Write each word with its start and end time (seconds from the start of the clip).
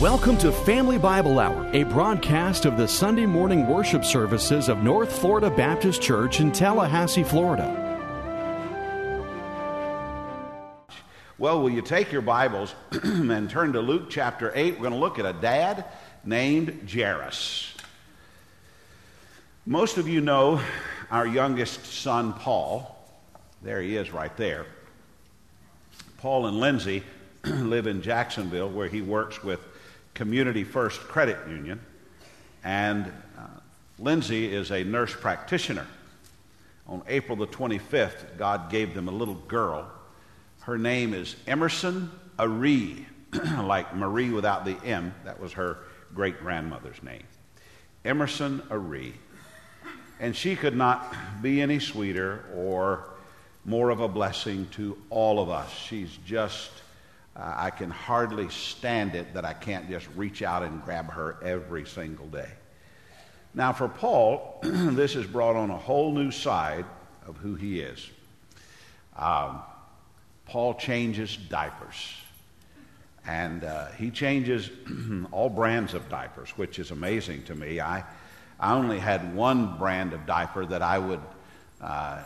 Welcome 0.00 0.36
to 0.38 0.52
Family 0.52 0.98
Bible 0.98 1.38
Hour, 1.38 1.70
a 1.72 1.84
broadcast 1.84 2.66
of 2.66 2.76
the 2.76 2.86
Sunday 2.86 3.24
morning 3.24 3.66
worship 3.66 4.04
services 4.04 4.68
of 4.68 4.82
North 4.82 5.10
Florida 5.10 5.48
Baptist 5.48 6.02
Church 6.02 6.38
in 6.38 6.52
Tallahassee, 6.52 7.22
Florida. 7.24 7.64
Well, 11.38 11.62
will 11.62 11.70
you 11.70 11.80
take 11.80 12.12
your 12.12 12.20
Bibles 12.20 12.74
and 13.02 13.48
turn 13.48 13.72
to 13.72 13.80
Luke 13.80 14.10
chapter 14.10 14.52
8? 14.54 14.74
We're 14.74 14.80
going 14.80 14.92
to 14.92 14.98
look 14.98 15.18
at 15.18 15.24
a 15.24 15.32
dad 15.32 15.86
named 16.26 16.90
Jairus. 16.92 17.74
Most 19.64 19.96
of 19.96 20.06
you 20.06 20.20
know 20.20 20.60
our 21.10 21.26
youngest 21.26 21.86
son, 21.86 22.34
Paul. 22.34 23.02
There 23.62 23.80
he 23.80 23.96
is 23.96 24.10
right 24.10 24.36
there. 24.36 24.66
Paul 26.18 26.48
and 26.48 26.60
Lindsay 26.60 27.02
live 27.46 27.86
in 27.86 28.02
Jacksonville, 28.02 28.68
where 28.68 28.88
he 28.88 29.00
works 29.00 29.42
with 29.42 29.60
Community 30.16 30.64
First 30.64 31.02
Credit 31.02 31.36
Union. 31.46 31.78
And 32.64 33.12
uh, 33.38 33.42
Lindsay 33.98 34.52
is 34.52 34.72
a 34.72 34.82
nurse 34.82 35.14
practitioner. 35.14 35.86
On 36.88 37.02
April 37.06 37.36
the 37.36 37.46
25th, 37.46 38.38
God 38.38 38.70
gave 38.70 38.94
them 38.94 39.08
a 39.08 39.12
little 39.12 39.34
girl. 39.34 39.86
Her 40.62 40.78
name 40.78 41.12
is 41.12 41.36
Emerson 41.46 42.10
Aree, 42.38 43.04
like 43.62 43.94
Marie 43.94 44.30
without 44.30 44.64
the 44.64 44.76
M. 44.84 45.14
That 45.24 45.38
was 45.38 45.52
her 45.52 45.78
great 46.14 46.40
grandmother's 46.40 47.02
name. 47.02 47.22
Emerson 48.04 48.62
Aree. 48.70 49.12
And 50.18 50.34
she 50.34 50.56
could 50.56 50.74
not 50.74 51.14
be 51.42 51.60
any 51.60 51.78
sweeter 51.78 52.46
or 52.54 53.04
more 53.66 53.90
of 53.90 54.00
a 54.00 54.08
blessing 54.08 54.66
to 54.72 54.96
all 55.10 55.40
of 55.40 55.50
us. 55.50 55.70
She's 55.70 56.16
just 56.24 56.70
uh, 57.38 57.54
I 57.56 57.70
can 57.70 57.90
hardly 57.90 58.48
stand 58.48 59.14
it 59.14 59.34
that 59.34 59.44
I 59.44 59.52
can't 59.52 59.88
just 59.88 60.08
reach 60.16 60.42
out 60.42 60.62
and 60.62 60.82
grab 60.84 61.10
her 61.10 61.36
every 61.42 61.86
single 61.86 62.26
day. 62.26 62.48
Now, 63.54 63.72
for 63.72 63.88
Paul, 63.88 64.60
this 64.62 65.14
has 65.14 65.26
brought 65.26 65.56
on 65.56 65.70
a 65.70 65.76
whole 65.76 66.12
new 66.12 66.30
side 66.30 66.86
of 67.26 67.36
who 67.36 67.54
he 67.54 67.80
is. 67.80 68.10
Um, 69.16 69.60
Paul 70.46 70.74
changes 70.74 71.36
diapers. 71.36 72.14
And 73.26 73.64
uh, 73.64 73.88
he 73.92 74.10
changes 74.10 74.70
all 75.32 75.50
brands 75.50 75.94
of 75.94 76.08
diapers, 76.08 76.50
which 76.50 76.78
is 76.78 76.90
amazing 76.90 77.42
to 77.44 77.54
me. 77.54 77.80
I, 77.80 78.04
I 78.60 78.74
only 78.74 78.98
had 78.98 79.34
one 79.34 79.76
brand 79.76 80.12
of 80.12 80.24
diaper 80.26 80.64
that 80.66 80.82
I 80.82 80.98
would 80.98 81.20
uh, 81.80 82.22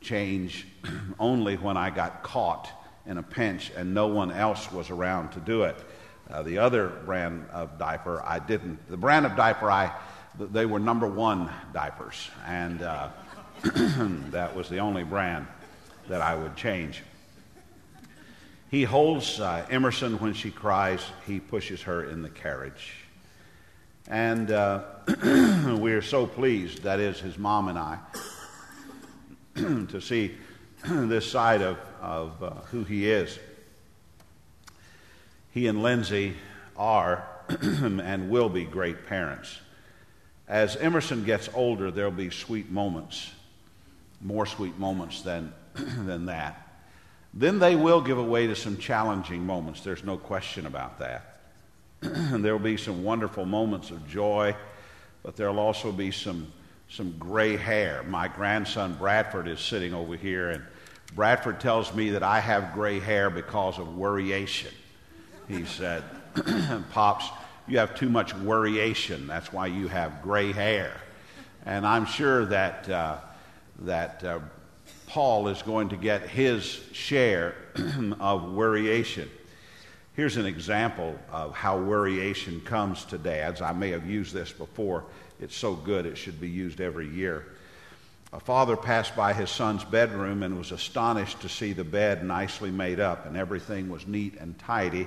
change 0.00 0.66
only 1.18 1.56
when 1.56 1.76
I 1.76 1.90
got 1.90 2.22
caught 2.22 2.68
in 3.06 3.18
a 3.18 3.22
pinch 3.22 3.70
and 3.76 3.94
no 3.94 4.06
one 4.06 4.30
else 4.30 4.70
was 4.72 4.90
around 4.90 5.30
to 5.32 5.40
do 5.40 5.64
it. 5.64 5.76
Uh, 6.30 6.42
the 6.42 6.58
other 6.58 6.88
brand 7.04 7.46
of 7.52 7.78
diaper, 7.78 8.22
I 8.24 8.38
didn't. 8.38 8.88
The 8.88 8.96
brand 8.96 9.26
of 9.26 9.36
diaper, 9.36 9.70
I, 9.70 9.92
they 10.38 10.64
were 10.64 10.78
number 10.78 11.06
one 11.06 11.50
diapers, 11.72 12.30
and 12.46 12.82
uh, 12.82 13.08
that 14.30 14.56
was 14.56 14.68
the 14.68 14.78
only 14.78 15.04
brand 15.04 15.46
that 16.08 16.22
I 16.22 16.34
would 16.34 16.56
change. 16.56 17.02
He 18.70 18.84
holds 18.84 19.38
uh, 19.38 19.66
Emerson 19.70 20.18
when 20.18 20.32
she 20.34 20.50
cries, 20.50 21.04
he 21.26 21.40
pushes 21.40 21.82
her 21.82 22.04
in 22.04 22.22
the 22.22 22.30
carriage. 22.30 22.94
And 24.08 24.50
uh, 24.50 24.82
we 25.78 25.92
are 25.92 26.02
so 26.02 26.26
pleased, 26.26 26.82
that 26.82 27.00
is, 27.00 27.20
his 27.20 27.38
mom 27.38 27.68
and 27.68 27.78
I, 27.78 27.98
to 29.54 30.00
see 30.00 30.34
this 30.88 31.30
side 31.30 31.62
of, 31.62 31.78
of 32.02 32.42
uh, 32.42 32.50
who 32.70 32.84
he 32.84 33.10
is. 33.10 33.38
He 35.50 35.66
and 35.66 35.82
Lindsay 35.82 36.34
are 36.76 37.26
and 37.62 38.28
will 38.28 38.50
be 38.50 38.64
great 38.64 39.06
parents. 39.06 39.60
As 40.46 40.76
Emerson 40.76 41.24
gets 41.24 41.48
older, 41.54 41.90
there'll 41.90 42.10
be 42.10 42.28
sweet 42.28 42.70
moments, 42.70 43.30
more 44.20 44.44
sweet 44.44 44.78
moments 44.78 45.22
than, 45.22 45.54
than 45.74 46.26
that. 46.26 46.68
Then 47.32 47.58
they 47.58 47.76
will 47.76 48.02
give 48.02 48.18
way 48.22 48.46
to 48.46 48.54
some 48.54 48.76
challenging 48.76 49.46
moments. 49.46 49.80
There's 49.80 50.04
no 50.04 50.18
question 50.18 50.66
about 50.66 50.98
that. 50.98 51.40
there'll 52.02 52.58
be 52.58 52.76
some 52.76 53.02
wonderful 53.02 53.46
moments 53.46 53.90
of 53.90 54.06
joy, 54.06 54.54
but 55.22 55.34
there'll 55.34 55.58
also 55.58 55.90
be 55.90 56.10
some, 56.10 56.52
some 56.90 57.16
gray 57.18 57.56
hair. 57.56 58.02
My 58.02 58.28
grandson 58.28 58.92
Bradford 58.94 59.48
is 59.48 59.60
sitting 59.60 59.94
over 59.94 60.14
here, 60.14 60.50
and 60.50 60.62
Bradford 61.14 61.60
tells 61.60 61.94
me 61.94 62.10
that 62.10 62.22
I 62.22 62.40
have 62.40 62.74
gray 62.74 62.98
hair 62.98 63.30
because 63.30 63.78
of 63.78 63.86
worryation. 63.88 64.72
He 65.46 65.64
said, 65.64 66.02
Pops, 66.90 67.26
you 67.68 67.78
have 67.78 67.94
too 67.94 68.08
much 68.08 68.34
worryation. 68.34 69.26
That's 69.26 69.52
why 69.52 69.68
you 69.68 69.88
have 69.88 70.22
gray 70.22 70.52
hair. 70.52 70.92
And 71.64 71.86
I'm 71.86 72.04
sure 72.04 72.46
that, 72.46 72.88
uh, 72.88 73.18
that 73.80 74.24
uh, 74.24 74.40
Paul 75.06 75.48
is 75.48 75.62
going 75.62 75.90
to 75.90 75.96
get 75.96 76.28
his 76.28 76.64
share 76.92 77.54
of 78.20 78.42
worryation. 78.42 79.28
Here's 80.14 80.36
an 80.36 80.46
example 80.46 81.18
of 81.30 81.54
how 81.54 81.78
worryation 81.78 82.64
comes 82.64 83.04
to 83.06 83.18
dads. 83.18 83.60
I 83.60 83.72
may 83.72 83.90
have 83.90 84.08
used 84.08 84.34
this 84.34 84.52
before. 84.52 85.04
It's 85.40 85.56
so 85.56 85.74
good, 85.74 86.06
it 86.06 86.16
should 86.16 86.40
be 86.40 86.48
used 86.48 86.80
every 86.80 87.08
year. 87.08 87.53
A 88.34 88.40
father 88.40 88.76
passed 88.76 89.14
by 89.14 89.32
his 89.32 89.48
son's 89.48 89.84
bedroom 89.84 90.42
and 90.42 90.58
was 90.58 90.72
astonished 90.72 91.40
to 91.42 91.48
see 91.48 91.72
the 91.72 91.84
bed 91.84 92.24
nicely 92.24 92.72
made 92.72 92.98
up 92.98 93.26
and 93.26 93.36
everything 93.36 93.88
was 93.88 94.08
neat 94.08 94.34
and 94.40 94.58
tidy. 94.58 95.06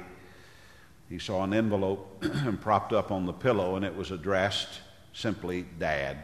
He 1.09 1.19
saw 1.19 1.43
an 1.43 1.53
envelope 1.53 2.23
propped 2.61 2.93
up 2.93 3.11
on 3.11 3.25
the 3.25 3.33
pillow 3.33 3.75
and 3.75 3.83
it 3.83 3.93
was 3.93 4.11
addressed 4.11 4.69
simply 5.11 5.65
Dad. 5.77 6.23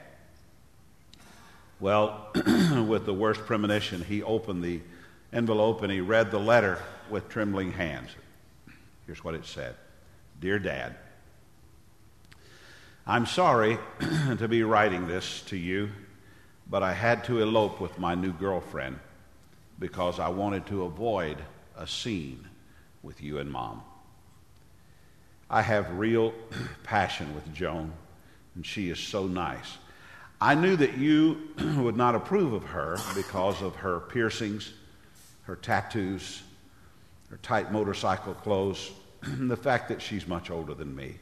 Well, 1.82 2.30
with 2.88 3.06
the 3.06 3.14
worst 3.14 3.42
premonition, 3.42 4.02
he 4.02 4.24
opened 4.24 4.64
the 4.64 4.80
envelope 5.34 5.82
and 5.82 5.92
he 5.92 6.00
read 6.00 6.32
the 6.32 6.40
letter 6.40 6.80
with 7.10 7.28
trembling 7.28 7.74
hands. 7.74 8.12
Here's 9.06 9.26
what 9.26 9.36
it 9.36 9.46
said 9.46 9.76
Dear 10.40 10.58
Dad, 10.58 10.96
I'm 13.06 13.26
sorry 13.26 13.78
to 14.38 14.48
be 14.48 14.64
writing 14.64 15.06
this 15.06 15.42
to 15.48 15.58
you 15.58 15.90
but 16.70 16.84
I 16.84 16.94
had 16.94 17.24
to 17.26 17.42
elope 17.42 17.80
with 17.80 18.00
my 18.00 18.16
new 18.16 18.34
girlfriend 18.34 19.00
because 19.80 20.20
I 20.20 20.30
wanted 20.30 20.66
to 20.68 20.84
avoid 20.84 21.38
a 21.78 21.88
scene 21.88 22.48
with 23.02 23.22
you 23.22 23.40
and 23.40 23.52
mom. 23.52 23.82
I 25.50 25.62
have 25.62 25.98
real 25.98 26.34
passion 26.84 27.34
with 27.36 27.54
Joan, 27.54 27.92
and 28.56 28.66
she 28.66 28.90
is 28.90 29.00
so 29.00 29.28
nice. 29.28 29.78
I 30.42 30.56
knew 30.56 30.76
that 30.76 30.98
you 30.98 31.50
would 31.78 31.98
not 31.98 32.16
approve 32.16 32.54
of 32.54 32.64
her 32.66 32.98
because 33.16 33.62
of 33.62 33.76
her 33.78 34.00
piercings, 34.00 34.74
her 35.44 35.56
tattoos, 35.56 36.44
her 37.30 37.38
tight 37.38 37.72
motorcycle 37.72 38.34
clothes, 38.34 38.92
and 39.22 39.50
the 39.50 39.58
fact 39.58 39.90
that 39.90 40.02
she's 40.02 40.28
much 40.28 40.50
older 40.50 40.74
than 40.74 40.96
me. 40.96 41.16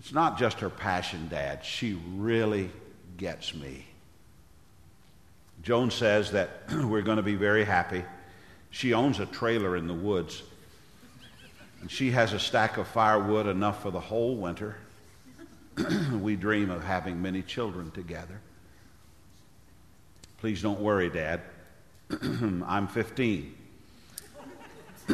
It's 0.00 0.12
not 0.12 0.38
just 0.38 0.60
her 0.60 0.70
passion, 0.70 1.28
Dad. 1.28 1.64
She 1.64 2.00
really 2.14 2.70
gets 3.16 3.54
me. 3.54 3.86
Joan 5.62 5.92
says 5.92 6.32
that 6.32 6.50
we're 6.72 7.02
going 7.02 7.18
to 7.18 7.22
be 7.22 7.36
very 7.36 7.64
happy. 7.64 8.04
She 8.70 8.92
owns 8.92 9.20
a 9.20 9.26
trailer 9.26 9.76
in 9.76 9.86
the 9.86 9.94
woods, 9.94 10.42
and 11.80 11.90
she 11.90 12.10
has 12.10 12.32
a 12.32 12.38
stack 12.38 12.78
of 12.78 12.88
firewood 12.88 13.46
enough 13.46 13.82
for 13.82 13.90
the 13.90 14.00
whole 14.00 14.36
winter. 14.36 14.76
we 16.12 16.36
dream 16.36 16.70
of 16.70 16.82
having 16.82 17.22
many 17.22 17.42
children 17.42 17.90
together. 17.92 18.40
Please 20.38 20.60
don't 20.60 20.80
worry, 20.80 21.08
Dad. 21.08 21.42
I'm 22.66 22.88
15, 22.88 23.54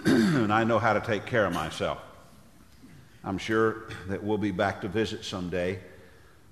and 0.07 0.53
I 0.53 0.65
know 0.65 0.79
how 0.79 0.95
to 0.95 1.01
take 1.01 1.27
care 1.27 1.45
of 1.45 1.53
myself. 1.53 1.99
I'm 3.23 3.37
sure 3.37 3.89
that 4.06 4.23
we'll 4.23 4.39
be 4.39 4.53
back 4.53 4.81
to 4.81 4.89
visit 4.89 5.25
someday 5.25 5.81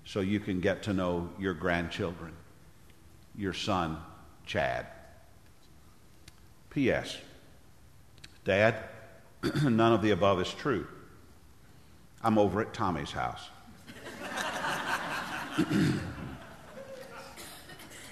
so 0.05 0.21
you 0.21 0.39
can 0.39 0.61
get 0.61 0.83
to 0.83 0.93
know 0.93 1.31
your 1.39 1.55
grandchildren 1.55 2.33
your 3.37 3.53
son, 3.53 3.99
Chad. 4.45 4.87
P.S. 6.71 7.17
Dad, 8.45 8.77
none 9.63 9.93
of 9.93 10.03
the 10.03 10.11
above 10.11 10.41
is 10.41 10.53
true. 10.53 10.87
I'm 12.23 12.39
over 12.39 12.61
at 12.61 12.73
Tommy's 12.75 13.13
house. 13.13 13.49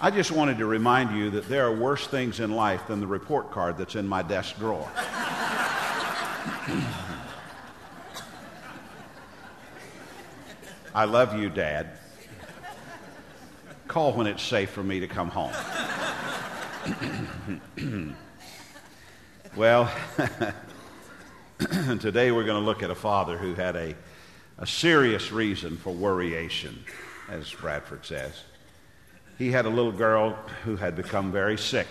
I 0.01 0.11
just 0.11 0.33
wanted 0.33 0.59
to 0.59 0.67
remind 0.67 1.17
you 1.17 1.31
that 1.31 1.49
there 1.49 1.67
are 1.67 1.75
worse 1.75 2.07
things 2.07 2.41
in 2.41 2.53
life 2.53 2.87
than 2.87 3.01
the 3.01 3.07
report 3.07 3.51
card 3.51 3.79
that's 3.79 3.95
in 3.97 4.07
my 4.07 4.23
desk 4.23 4.59
drawer. 4.59 4.91
I 10.95 11.07
love 11.07 11.39
you, 11.39 11.51
Dad. 11.51 11.99
Call 13.95 14.13
when 14.13 14.27
it's 14.27 14.43
safe 14.43 14.71
for 14.71 14.83
me 14.83 14.99
to 14.99 15.07
come 15.07 15.29
home. 15.31 15.53
well, 19.55 19.89
today 22.01 22.33
we're 22.33 22.43
going 22.43 22.61
to 22.61 22.67
look 22.67 22.83
at 22.83 22.91
a 22.91 22.97
father 22.97 23.39
who 23.39 23.55
had 23.55 23.77
a, 23.77 23.95
a 24.59 24.67
serious 24.67 25.31
reason 25.31 25.77
for 25.77 25.95
worryation, 25.95 26.75
as 27.31 27.53
Bradford 27.53 28.05
says. 28.05 28.43
He 29.39 29.53
had 29.53 29.65
a 29.65 29.69
little 29.69 29.93
girl 29.93 30.37
who 30.65 30.75
had 30.75 30.97
become 30.97 31.31
very 31.31 31.57
sick. 31.57 31.87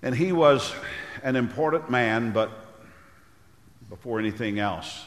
And 0.00 0.16
he 0.16 0.32
was 0.32 0.72
an 1.22 1.36
important 1.36 1.90
man, 1.90 2.30
but 2.30 2.50
before 3.90 4.18
anything 4.20 4.58
else, 4.58 5.04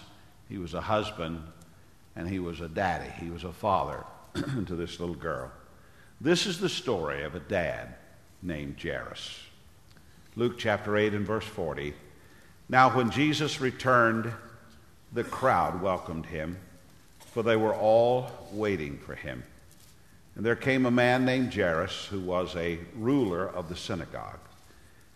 he 0.48 0.60
was 0.60 0.75
a 0.75 0.81
husband 0.81 1.42
and 2.16 2.30
he 2.30 2.38
was 2.38 2.62
a 2.62 2.69
daddy. 2.69 3.10
He 3.19 3.31
was 3.31 3.44
a 3.44 3.51
father 3.51 4.06
to 4.68 4.76
this 4.76 5.00
little 5.00 5.16
girl. 5.16 5.52
This 6.22 6.46
is 6.46 6.60
the 6.60 6.70
story 6.70 7.24
of 7.24 7.36
a 7.36 7.40
dad 7.40 7.96
named 8.42 8.78
Jairus. 8.82 9.40
Luke 10.36 10.58
chapter 10.58 10.98
8 10.98 11.14
and 11.14 11.26
verse 11.26 11.46
40. 11.46 11.94
Now, 12.70 12.96
when 12.96 13.10
Jesus 13.10 13.60
returned, 13.60 14.32
the 15.12 15.24
crowd 15.24 15.82
welcomed 15.82 16.26
him, 16.26 16.58
for 17.20 17.44
they 17.44 17.56
were 17.56 17.74
all 17.74 18.30
waiting 18.52 18.98
for 19.00 19.16
him. 19.16 19.44
And 20.36 20.46
there 20.46 20.56
came 20.56 20.86
a 20.86 20.92
man 20.92 21.26
named 21.26 21.54
Jairus, 21.54 22.06
who 22.06 22.20
was 22.20 22.56
a 22.56 22.80
ruler 22.96 23.48
of 23.50 23.68
the 23.68 23.76
synagogue. 23.76 24.40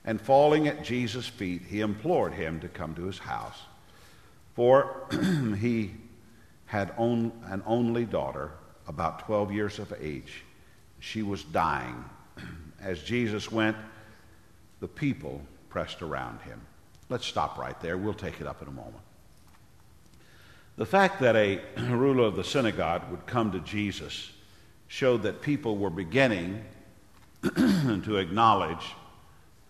And 0.04 0.20
falling 0.20 0.68
at 0.68 0.84
Jesus' 0.84 1.28
feet, 1.28 1.62
he 1.62 1.80
implored 1.80 2.34
him 2.34 2.60
to 2.60 2.68
come 2.68 2.96
to 2.96 3.06
his 3.06 3.20
house. 3.20 3.60
For 4.56 5.08
he 5.60 5.92
had 6.66 6.94
an 6.98 7.64
only 7.66 8.06
daughter, 8.06 8.52
about 8.88 9.25
12 9.25 9.51
years 9.51 9.80
of 9.80 9.94
age. 10.00 10.44
She 11.00 11.24
was 11.24 11.44
dying. 11.44 12.03
As 12.81 13.01
Jesus 13.01 13.51
went, 13.51 13.77
the 14.80 14.88
people 14.88 15.41
pressed 15.69 16.01
around 16.01 16.41
him. 16.41 16.62
Let's 17.09 17.25
stop 17.25 17.57
right 17.57 17.80
there. 17.81 17.97
We'll 17.97 18.13
take 18.13 18.41
it 18.41 18.47
up 18.47 18.62
in 18.62 18.68
a 18.68 18.71
moment. 18.71 19.03
The 20.75 20.85
fact 20.85 21.19
that 21.21 21.35
a 21.35 21.62
ruler 21.89 22.25
of 22.25 22.35
the 22.35 22.44
synagogue 22.44 23.09
would 23.12 23.25
come 23.25 23.51
to 23.51 23.59
Jesus 23.59 24.31
showed 24.88 25.24
that 25.24 25.41
people 25.41 25.77
were 25.77 25.89
beginning 25.89 26.63
to 27.44 28.18
acknowledge 28.18 28.94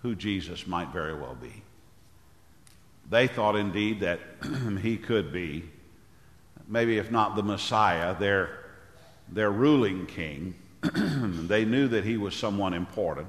who 0.02 0.16
Jesus 0.16 0.68
might 0.68 0.90
very 0.90 1.14
well 1.14 1.36
be. 1.42 1.64
They 3.10 3.28
thought 3.28 3.56
indeed 3.56 4.02
that 4.02 4.20
he 4.82 4.98
could 4.98 5.32
be, 5.32 5.64
maybe 6.68 6.98
if 6.98 7.12
not 7.12 7.36
the 7.36 7.44
Messiah, 7.44 8.18
their, 8.18 8.63
their 9.34 9.52
ruling 9.52 10.06
king. 10.06 10.56
they 10.82 11.66
knew 11.66 11.88
that 11.88 12.04
he 12.04 12.18
was 12.18 12.36
someone 12.36 12.74
important. 12.74 13.28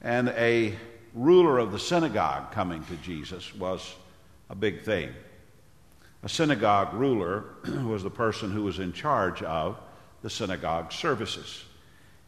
And 0.00 0.28
a 0.30 0.74
ruler 1.14 1.58
of 1.58 1.72
the 1.72 1.78
synagogue 1.78 2.52
coming 2.52 2.84
to 2.84 2.96
Jesus 2.96 3.54
was 3.54 3.94
a 4.48 4.54
big 4.54 4.82
thing. 4.82 5.10
A 6.22 6.28
synagogue 6.28 6.92
ruler 6.92 7.44
was 7.84 8.02
the 8.02 8.10
person 8.10 8.50
who 8.50 8.62
was 8.62 8.78
in 8.78 8.92
charge 8.92 9.42
of 9.42 9.78
the 10.22 10.30
synagogue 10.30 10.92
services. 10.92 11.64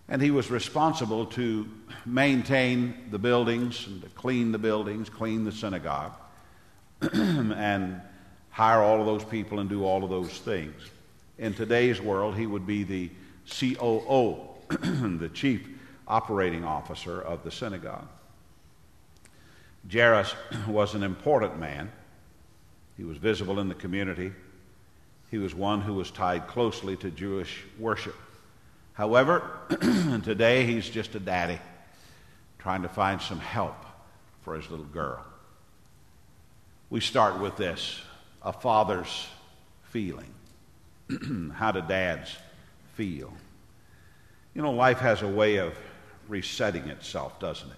And 0.09 0.21
he 0.21 0.31
was 0.31 0.51
responsible 0.51 1.27
to 1.27 1.69
maintain 2.05 3.09
the 3.11 3.19
buildings 3.19 3.87
and 3.87 4.03
to 4.03 4.09
clean 4.11 4.53
the 4.53 4.59
buildings, 4.59 5.09
clean 5.09 5.45
the 5.45 5.53
synagogue, 5.53 6.13
and 7.13 8.01
hire 8.51 8.81
all 8.81 9.01
of 9.01 9.07
those 9.07 9.25
people 9.25 9.61
and 9.61 9.69
do 9.69 9.85
all 9.85 10.05
of 10.05 10.11
those 10.11 10.39
things. 10.39 10.75
In 11.43 11.55
today's 11.55 12.01
world, 12.01 12.37
he 12.37 12.47
would 12.47 12.69
be 12.69 12.85
the 12.85 13.11
COO, 13.51 14.39
the 14.69 15.29
chief 15.35 15.67
operating 16.07 16.63
officer 16.63 17.21
of 17.21 17.43
the 17.43 17.51
synagogue. 17.51 18.07
Jairus 19.93 20.37
was 20.69 20.95
an 20.95 21.03
important 21.03 21.59
man. 21.59 21.91
He 22.97 23.03
was 23.03 23.17
visible 23.17 23.59
in 23.59 23.69
the 23.69 23.75
community. 23.75 24.31
He 25.33 25.39
was 25.39 25.53
one 25.53 25.81
who 25.81 25.95
was 25.95 26.13
tied 26.13 26.47
closely 26.47 26.95
to 26.99 27.11
Jewish 27.11 27.65
worship. 27.77 28.15
However, 28.93 29.43
today 30.23 30.65
he's 30.65 30.89
just 30.89 31.17
a 31.17 31.21
daddy 31.21 31.59
trying 32.61 32.83
to 32.83 32.89
find 32.89 33.21
some 33.21 33.41
help 33.41 33.85
for 34.43 34.55
his 34.55 34.71
little 34.71 34.87
girl. 34.87 35.25
We 36.89 37.01
start 37.01 37.41
with 37.41 37.57
this 37.57 38.01
a 38.43 38.53
father's 38.53 39.27
feeling. 39.91 40.33
How 41.55 41.73
do 41.73 41.83
dads 41.83 42.37
feel? 42.95 43.33
You 44.55 44.63
know, 44.63 44.73
life 44.73 44.99
has 44.99 45.23
a 45.23 45.29
way 45.29 45.57
of 45.57 45.77
resetting 46.29 46.89
itself, 46.89 47.41
doesn't 47.41 47.71
it? 47.71 47.77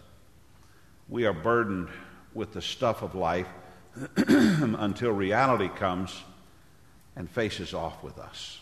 We 1.08 1.26
are 1.26 1.32
burdened 1.32 1.88
with 2.34 2.52
the 2.52 2.62
stuff 2.62 3.02
of 3.02 3.14
life 3.14 3.48
until 4.16 5.12
reality 5.12 5.68
comes 5.68 6.22
and 7.16 7.30
faces 7.30 7.74
off 7.74 8.02
with 8.02 8.18
us. 8.18 8.58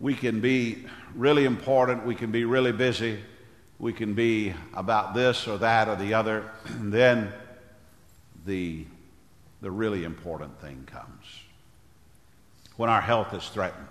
We 0.00 0.14
can 0.14 0.40
be 0.40 0.84
really 1.14 1.44
important, 1.44 2.04
we 2.04 2.14
can 2.14 2.32
be 2.32 2.44
really 2.44 2.72
busy, 2.72 3.20
we 3.78 3.92
can 3.92 4.14
be 4.14 4.52
about 4.74 5.14
this 5.14 5.46
or 5.46 5.58
that 5.58 5.88
or 5.88 5.96
the 5.96 6.14
other, 6.14 6.50
and 6.66 6.92
then 6.92 7.32
the, 8.44 8.84
the 9.60 9.70
really 9.70 10.04
important 10.04 10.60
thing 10.60 10.86
comes. 10.90 11.24
When 12.76 12.88
our 12.88 13.00
health 13.00 13.34
is 13.34 13.46
threatened, 13.48 13.88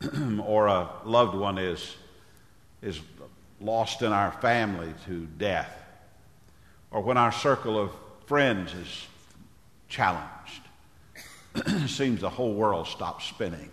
or 0.44 0.66
a 0.66 0.90
loved 1.04 1.36
one 1.36 1.58
is, 1.58 1.96
is 2.82 3.00
lost 3.60 4.02
in 4.02 4.12
our 4.12 4.32
family 4.32 4.92
to 5.06 5.26
death, 5.38 5.70
or 6.90 7.00
when 7.00 7.16
our 7.16 7.32
circle 7.32 7.78
of 7.78 7.90
friends 8.26 8.74
is 8.74 9.06
challenged, 9.88 10.62
it 11.54 11.88
seems 11.88 12.20
the 12.20 12.30
whole 12.30 12.54
world 12.54 12.86
stops 12.86 13.24
spinning. 13.26 13.70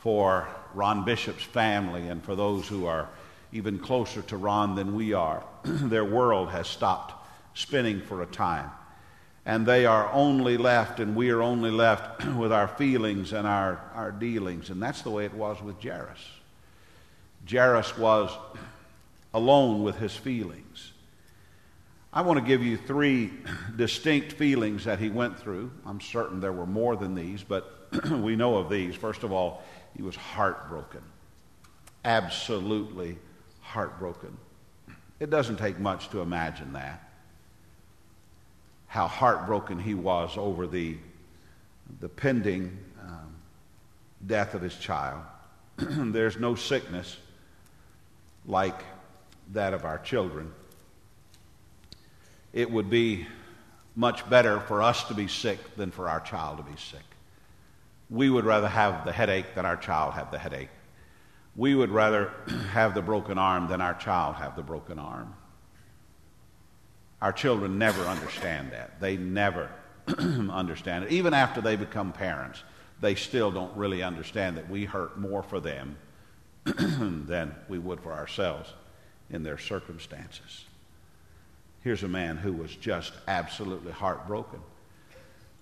For 0.00 0.48
Ron 0.74 1.04
Bishop's 1.04 1.44
family 1.44 2.08
and 2.08 2.22
for 2.22 2.34
those 2.34 2.68
who 2.68 2.86
are 2.86 3.08
even 3.52 3.78
closer 3.78 4.20
to 4.22 4.36
Ron 4.36 4.74
than 4.74 4.94
we 4.94 5.14
are, 5.14 5.44
their 5.64 6.04
world 6.04 6.50
has 6.50 6.66
stopped 6.66 7.14
spinning 7.54 8.00
for 8.02 8.20
a 8.22 8.26
time. 8.26 8.70
And 9.46 9.66
they 9.66 9.84
are 9.84 10.10
only 10.12 10.56
left, 10.56 11.00
and 11.00 11.14
we 11.14 11.30
are 11.30 11.42
only 11.42 11.70
left 11.70 12.24
with 12.36 12.52
our 12.52 12.68
feelings 12.68 13.32
and 13.32 13.46
our, 13.46 13.80
our 13.94 14.10
dealings. 14.10 14.70
And 14.70 14.82
that's 14.82 15.02
the 15.02 15.10
way 15.10 15.24
it 15.26 15.34
was 15.34 15.62
with 15.62 15.82
Jairus. 15.82 16.20
Jairus 17.50 17.96
was 17.98 18.30
alone 19.34 19.82
with 19.82 19.96
his 19.96 20.16
feelings. 20.16 20.92
I 22.12 22.22
want 22.22 22.38
to 22.38 22.46
give 22.46 22.62
you 22.62 22.76
three 22.76 23.32
distinct 23.76 24.32
feelings 24.32 24.84
that 24.84 24.98
he 24.98 25.10
went 25.10 25.38
through. 25.38 25.70
I'm 25.84 26.00
certain 26.00 26.40
there 26.40 26.52
were 26.52 26.66
more 26.66 26.96
than 26.96 27.14
these, 27.14 27.42
but 27.42 27.88
we 28.10 28.36
know 28.36 28.56
of 28.56 28.70
these. 28.70 28.94
First 28.94 29.24
of 29.24 29.32
all, 29.32 29.62
he 29.96 30.02
was 30.02 30.16
heartbroken. 30.16 31.02
Absolutely 32.04 33.18
heartbroken. 33.60 34.36
It 35.20 35.30
doesn't 35.30 35.56
take 35.56 35.78
much 35.78 36.10
to 36.10 36.20
imagine 36.20 36.72
that. 36.74 37.03
How 38.94 39.08
heartbroken 39.08 39.80
he 39.80 39.94
was 39.94 40.38
over 40.38 40.68
the, 40.68 40.96
the 41.98 42.08
pending 42.08 42.78
um, 43.02 43.34
death 44.24 44.54
of 44.54 44.62
his 44.62 44.76
child. 44.76 45.20
There's 45.76 46.38
no 46.38 46.54
sickness 46.54 47.16
like 48.46 48.80
that 49.52 49.74
of 49.74 49.84
our 49.84 49.98
children. 49.98 50.52
It 52.52 52.70
would 52.70 52.88
be 52.88 53.26
much 53.96 54.30
better 54.30 54.60
for 54.60 54.80
us 54.80 55.02
to 55.08 55.14
be 55.14 55.26
sick 55.26 55.58
than 55.74 55.90
for 55.90 56.08
our 56.08 56.20
child 56.20 56.58
to 56.58 56.62
be 56.62 56.78
sick. 56.78 57.02
We 58.10 58.30
would 58.30 58.44
rather 58.44 58.68
have 58.68 59.04
the 59.04 59.10
headache 59.10 59.56
than 59.56 59.66
our 59.66 59.76
child 59.76 60.14
have 60.14 60.30
the 60.30 60.38
headache. 60.38 60.70
We 61.56 61.74
would 61.74 61.90
rather 61.90 62.30
have 62.70 62.94
the 62.94 63.02
broken 63.02 63.38
arm 63.38 63.66
than 63.66 63.80
our 63.80 63.94
child 63.94 64.36
have 64.36 64.54
the 64.54 64.62
broken 64.62 65.00
arm. 65.00 65.34
Our 67.24 67.32
children 67.32 67.78
never 67.78 68.02
understand 68.02 68.72
that. 68.72 69.00
They 69.00 69.16
never 69.16 69.70
understand 70.18 71.04
it. 71.04 71.10
Even 71.10 71.32
after 71.32 71.62
they 71.62 71.74
become 71.74 72.12
parents, 72.12 72.62
they 73.00 73.14
still 73.14 73.50
don't 73.50 73.74
really 73.78 74.02
understand 74.02 74.58
that 74.58 74.68
we 74.68 74.84
hurt 74.84 75.18
more 75.18 75.42
for 75.42 75.58
them 75.58 75.96
than 76.64 77.54
we 77.66 77.78
would 77.78 78.02
for 78.02 78.12
ourselves 78.12 78.74
in 79.30 79.42
their 79.42 79.56
circumstances. 79.56 80.66
Here's 81.80 82.02
a 82.02 82.08
man 82.08 82.36
who 82.36 82.52
was 82.52 82.76
just 82.76 83.14
absolutely 83.26 83.92
heartbroken. 83.92 84.60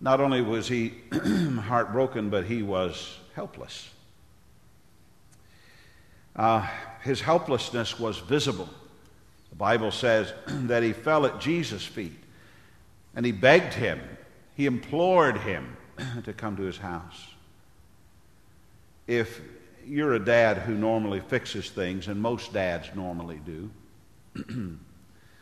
Not 0.01 0.21
only 0.21 0.43
was 0.43 0.67
he 0.67 0.95
heartbroken, 1.13 2.29
but 2.29 2.45
he 2.45 2.65
was 2.65 3.21
helpless. 3.37 3.89
Uh, 6.35 6.67
his 7.03 7.21
helplessness 7.21 8.01
was 8.01 8.19
visible. 8.19 8.69
The 9.53 9.57
Bible 9.57 9.91
says 9.91 10.33
that 10.47 10.83
he 10.83 10.95
fell 10.95 11.27
at 11.27 11.39
Jesus' 11.39 11.85
feet 11.85 12.19
and 13.15 13.25
he 13.27 13.33
begged 13.33 13.75
him, 13.75 14.01
he 14.57 14.65
implored 14.65 15.37
him 15.37 15.77
to 16.25 16.33
come 16.33 16.57
to 16.57 16.63
his 16.63 16.79
house. 16.79 17.27
If 19.07 19.43
you're 19.87 20.15
a 20.15 20.25
dad 20.25 20.57
who 20.59 20.75
normally 20.75 21.21
fixes 21.21 21.69
things, 21.69 22.09
and 22.09 22.21
most 22.21 22.55
dads 22.55 22.89
normally 22.95 23.41
do, 23.45 24.79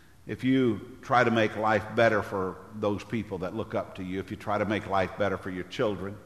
if 0.26 0.42
you 0.42 0.80
try 1.02 1.22
to 1.22 1.30
make 1.30 1.56
life 1.56 1.84
better 1.94 2.20
for 2.20 2.56
those 2.80 3.04
people 3.04 3.38
that 3.38 3.54
look 3.54 3.76
up 3.76 3.94
to 3.96 4.02
you, 4.02 4.18
if 4.18 4.32
you 4.32 4.36
try 4.36 4.58
to 4.58 4.64
make 4.64 4.88
life 4.88 5.16
better 5.18 5.36
for 5.36 5.50
your 5.50 5.64
children, 5.64 6.16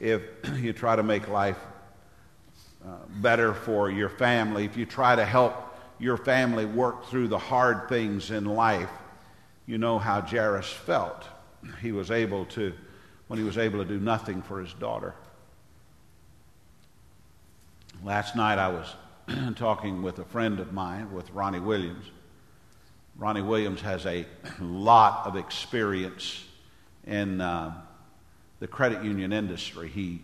if 0.00 0.22
you 0.54 0.72
try 0.72 0.96
to 0.96 1.02
make 1.02 1.28
life 1.28 1.58
uh, 2.86 2.94
better 3.20 3.52
for 3.52 3.90
your 3.90 4.08
family, 4.08 4.64
if 4.64 4.78
you 4.78 4.86
try 4.86 5.14
to 5.14 5.26
help 5.26 5.65
your 5.98 6.16
family 6.16 6.64
work 6.64 7.06
through 7.06 7.28
the 7.28 7.38
hard 7.38 7.88
things 7.88 8.30
in 8.30 8.44
life, 8.44 8.90
you 9.66 9.78
know 9.78 9.98
how 9.98 10.20
Jairus 10.20 10.70
felt. 10.70 11.24
He 11.80 11.92
was 11.92 12.10
able 12.10 12.44
to, 12.46 12.72
when 13.28 13.38
he 13.38 13.44
was 13.44 13.58
able 13.58 13.78
to 13.78 13.84
do 13.84 13.98
nothing 13.98 14.42
for 14.42 14.60
his 14.60 14.72
daughter. 14.74 15.14
Last 18.04 18.36
night 18.36 18.58
I 18.58 18.68
was 18.68 18.94
talking 19.56 20.02
with 20.02 20.18
a 20.18 20.24
friend 20.24 20.60
of 20.60 20.72
mine, 20.72 21.12
with 21.12 21.30
Ronnie 21.30 21.60
Williams. 21.60 22.06
Ronnie 23.16 23.42
Williams 23.42 23.80
has 23.80 24.06
a 24.06 24.26
lot 24.60 25.26
of 25.26 25.36
experience 25.36 26.44
in 27.06 27.40
uh, 27.40 27.72
the 28.60 28.66
credit 28.66 29.02
union 29.02 29.32
industry. 29.32 29.88
He 29.88 30.20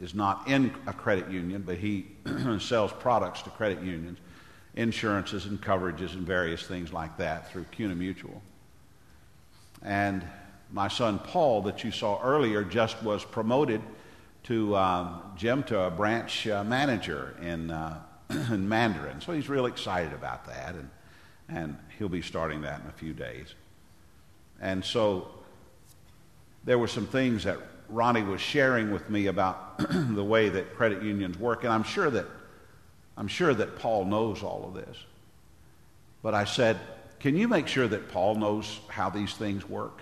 is 0.00 0.14
not 0.14 0.46
in 0.46 0.74
a 0.86 0.92
credit 0.92 1.30
union, 1.30 1.62
but 1.66 1.76
he 1.76 2.06
sells 2.60 2.92
products 2.92 3.42
to 3.42 3.50
credit 3.50 3.82
unions, 3.82 4.18
insurances 4.76 5.46
and 5.46 5.60
coverages 5.60 6.12
and 6.12 6.26
various 6.26 6.62
things 6.62 6.92
like 6.92 7.16
that 7.16 7.50
through 7.50 7.64
CUNA 7.72 7.94
Mutual. 7.94 8.42
And 9.82 10.24
my 10.70 10.88
son 10.88 11.18
Paul, 11.18 11.62
that 11.62 11.82
you 11.82 11.90
saw 11.90 12.20
earlier, 12.22 12.62
just 12.62 13.02
was 13.02 13.24
promoted 13.24 13.80
to 14.44 14.76
um, 14.76 15.22
Jim 15.36 15.62
to 15.64 15.80
a 15.80 15.90
branch 15.90 16.46
uh, 16.46 16.62
manager 16.62 17.34
in, 17.42 17.70
uh, 17.70 18.00
in 18.30 18.68
Mandarin. 18.68 19.20
So 19.20 19.32
he's 19.32 19.48
real 19.48 19.66
excited 19.66 20.12
about 20.12 20.46
that, 20.46 20.74
and, 20.74 20.90
and 21.48 21.76
he'll 21.98 22.08
be 22.08 22.22
starting 22.22 22.62
that 22.62 22.80
in 22.80 22.86
a 22.86 22.92
few 22.92 23.12
days. 23.12 23.54
And 24.60 24.84
so 24.84 25.28
there 26.64 26.78
were 26.78 26.88
some 26.88 27.06
things 27.06 27.44
that 27.44 27.58
Ronnie 27.88 28.22
was 28.22 28.40
sharing 28.40 28.90
with 28.90 29.08
me 29.08 29.26
about 29.26 29.78
the 29.90 30.24
way 30.24 30.48
that 30.48 30.74
credit 30.76 31.02
unions 31.02 31.38
work, 31.38 31.64
and 31.64 31.72
I'm 31.72 31.84
sure 31.84 32.10
that 32.10 32.26
I'm 33.16 33.28
sure 33.28 33.54
that 33.54 33.78
Paul 33.78 34.04
knows 34.04 34.42
all 34.42 34.64
of 34.66 34.74
this. 34.74 34.96
But 36.22 36.34
I 36.34 36.44
said, 36.44 36.78
can 37.20 37.36
you 37.36 37.48
make 37.48 37.66
sure 37.66 37.88
that 37.88 38.08
Paul 38.08 38.34
knows 38.34 38.80
how 38.88 39.10
these 39.10 39.34
things 39.34 39.68
work? 39.68 40.00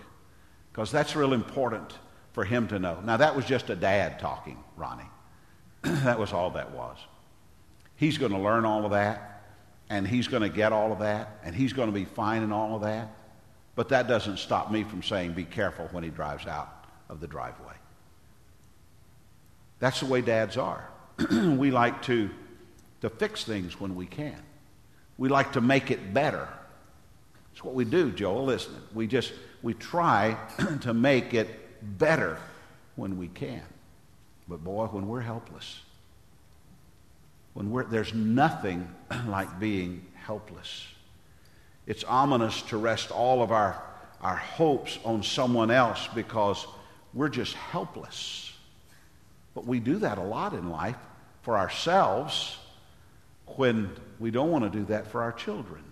Because 0.73 0.90
that's 0.90 1.14
real 1.14 1.33
important 1.33 1.92
for 2.33 2.44
him 2.44 2.66
to 2.68 2.78
know. 2.78 3.00
Now, 3.04 3.16
that 3.16 3.37
was 3.37 3.44
just 3.44 3.71
a 3.71 3.76
dad 3.76 4.18
talking, 4.18 4.59
Ronnie. 4.76 5.09
that 5.83 6.18
was 6.18 6.33
all 6.33 6.50
that 6.50 6.73
was. 6.73 6.97
He's 7.97 8.18
going 8.18 8.33
to 8.33 8.38
learn 8.38 8.64
all 8.64 8.85
of 8.85 8.90
that, 8.90 9.44
and 9.88 10.06
he's 10.06 10.26
going 10.26 10.42
to 10.42 10.49
get 10.49 10.73
all 10.73 10.92
of 10.92 10.99
that, 10.99 11.38
and 11.44 11.54
he's 11.54 11.73
going 11.73 11.88
to 11.88 11.94
be 11.94 12.04
fine 12.04 12.42
in 12.42 12.52
all 12.52 12.75
of 12.75 12.83
that. 12.83 13.14
But 13.76 13.88
that 13.90 14.09
doesn't 14.09 14.38
stop 14.38 14.71
me 14.71 14.83
from 14.83 15.02
saying, 15.02 15.33
be 15.33 15.44
careful 15.44 15.88
when 15.92 16.02
he 16.02 16.11
drives 16.11 16.47
out 16.47 16.87
of 17.09 17.21
the 17.21 17.26
driveway. 17.26 17.75
That's 19.78 20.00
the 20.00 20.06
way 20.06 20.21
dads 20.21 20.56
are. 20.56 20.88
we 21.30 21.71
like 21.71 22.02
to, 22.02 22.30
to 23.04 23.11
fix 23.11 23.44
things 23.44 23.78
when 23.78 23.94
we 23.94 24.06
can, 24.06 24.40
we 25.18 25.28
like 25.28 25.52
to 25.52 25.61
make 25.61 25.90
it 25.90 26.14
better. 26.14 26.49
It's 27.52 27.62
what 27.62 27.75
we 27.75 27.84
do, 27.84 28.11
Joel, 28.11 28.49
isn't 28.49 28.75
it? 28.75 28.82
We 28.94 29.06
just 29.06 29.34
we 29.62 29.75
try 29.75 30.38
to 30.80 30.94
make 30.94 31.34
it 31.34 31.99
better 31.99 32.38
when 32.96 33.18
we 33.18 33.28
can. 33.28 33.61
But 34.49 34.64
boy, 34.64 34.87
when 34.87 35.06
we're 35.06 35.20
helpless, 35.20 35.82
when 37.52 37.70
we're, 37.70 37.84
there's 37.84 38.14
nothing 38.14 38.88
like 39.26 39.61
being 39.61 40.06
helpless. 40.14 40.87
It's 41.87 42.04
ominous 42.04 42.62
to 42.62 42.78
rest 42.78 43.11
all 43.11 43.42
of 43.42 43.52
our, 43.52 43.82
our 44.23 44.37
hopes 44.37 44.99
on 45.04 45.23
someone 45.23 45.70
else 45.70 46.08
because 46.14 46.66
we're 47.12 47.28
just 47.28 47.52
helpless. 47.52 48.50
But 49.54 49.66
we 49.66 49.78
do 49.78 49.99
that 49.99 50.16
a 50.16 50.23
lot 50.23 50.54
in 50.54 50.70
life 50.70 50.96
for 51.42 51.58
ourselves 51.58 52.56
when 53.46 53.90
we 54.18 54.30
don't 54.30 54.50
want 54.50 54.64
to 54.64 54.70
do 54.70 54.84
that 54.86 55.06
for 55.06 55.22
our 55.22 55.32
children. 55.32 55.82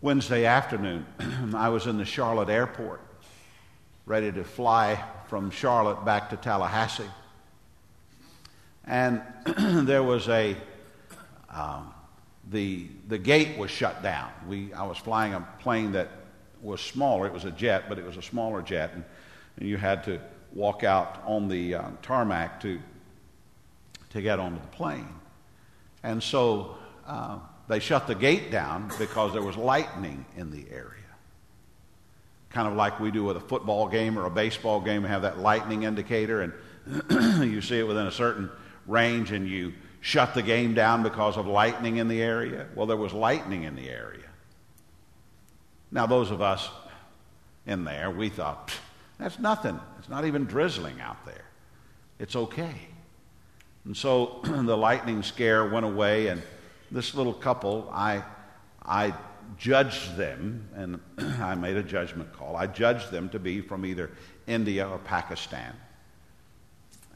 Wednesday 0.00 0.46
afternoon, 0.46 1.06
I 1.54 1.68
was 1.68 1.86
in 1.86 1.96
the 1.96 2.04
Charlotte 2.04 2.48
airport, 2.48 3.00
ready 4.04 4.32
to 4.32 4.44
fly 4.44 5.02
from 5.28 5.50
Charlotte 5.50 6.04
back 6.04 6.30
to 6.30 6.36
Tallahassee. 6.36 7.08
And 8.84 9.22
there 9.86 10.02
was 10.02 10.28
a, 10.28 10.56
um, 11.50 11.94
the, 12.50 12.88
the 13.08 13.18
gate 13.18 13.56
was 13.56 13.70
shut 13.70 14.02
down. 14.02 14.30
We, 14.48 14.72
I 14.72 14.84
was 14.84 14.98
flying 14.98 15.34
a 15.34 15.46
plane 15.60 15.92
that 15.92 16.08
was 16.62 16.80
smaller. 16.80 17.26
It 17.26 17.32
was 17.32 17.44
a 17.44 17.50
jet, 17.52 17.84
but 17.88 17.98
it 17.98 18.04
was 18.04 18.16
a 18.16 18.22
smaller 18.22 18.60
jet. 18.60 18.90
And, 18.94 19.04
and 19.56 19.68
you 19.68 19.76
had 19.76 20.02
to 20.04 20.20
walk 20.52 20.84
out 20.84 21.22
on 21.26 21.48
the 21.48 21.76
uh, 21.76 21.82
tarmac 22.02 22.60
to, 22.62 22.80
to 24.12 24.22
get 24.22 24.38
onto 24.38 24.60
the 24.60 24.66
plane. 24.68 25.08
And 26.02 26.22
so 26.22 26.76
uh, 27.06 27.38
they 27.68 27.78
shut 27.78 28.06
the 28.06 28.14
gate 28.14 28.50
down 28.50 28.90
because 28.98 29.32
there 29.32 29.42
was 29.42 29.56
lightning 29.56 30.24
in 30.36 30.50
the 30.50 30.66
area. 30.70 30.98
Kind 32.50 32.68
of 32.68 32.74
like 32.74 33.00
we 33.00 33.10
do 33.10 33.24
with 33.24 33.36
a 33.36 33.40
football 33.40 33.88
game 33.88 34.18
or 34.18 34.26
a 34.26 34.30
baseball 34.30 34.80
game, 34.80 35.02
we 35.02 35.08
have 35.08 35.22
that 35.22 35.38
lightning 35.38 35.84
indicator, 35.84 36.42
and 36.42 36.52
you 37.50 37.62
see 37.62 37.78
it 37.78 37.86
within 37.86 38.06
a 38.06 38.12
certain 38.12 38.50
range, 38.86 39.32
and 39.32 39.48
you 39.48 39.72
shut 40.00 40.34
the 40.34 40.42
game 40.42 40.74
down 40.74 41.02
because 41.02 41.36
of 41.36 41.46
lightning 41.46 41.96
in 41.96 42.08
the 42.08 42.20
area. 42.20 42.66
Well, 42.74 42.86
there 42.86 42.96
was 42.96 43.12
lightning 43.12 43.62
in 43.62 43.74
the 43.74 43.88
area. 43.88 44.20
Now, 45.90 46.06
those 46.06 46.30
of 46.30 46.42
us 46.42 46.68
in 47.66 47.84
there, 47.84 48.10
we 48.10 48.28
thought, 48.28 48.72
that's 49.18 49.38
nothing. 49.38 49.78
It's 49.98 50.08
not 50.08 50.24
even 50.24 50.44
drizzling 50.44 51.00
out 51.00 51.24
there. 51.24 51.44
It's 52.18 52.34
okay. 52.34 52.74
And 53.84 53.96
so 53.96 54.40
the 54.44 54.76
lightning 54.76 55.22
scare 55.22 55.68
went 55.68 55.86
away, 55.86 56.28
and 56.28 56.42
this 56.90 57.14
little 57.14 57.34
couple, 57.34 57.88
I, 57.92 58.22
I 58.84 59.14
judged 59.58 60.16
them, 60.16 60.68
and 60.74 61.00
I 61.40 61.54
made 61.54 61.76
a 61.76 61.82
judgment 61.82 62.32
call. 62.32 62.56
I 62.56 62.66
judged 62.66 63.10
them 63.10 63.28
to 63.30 63.38
be 63.38 63.60
from 63.60 63.84
either 63.84 64.10
India 64.46 64.88
or 64.88 64.98
Pakistan. 64.98 65.74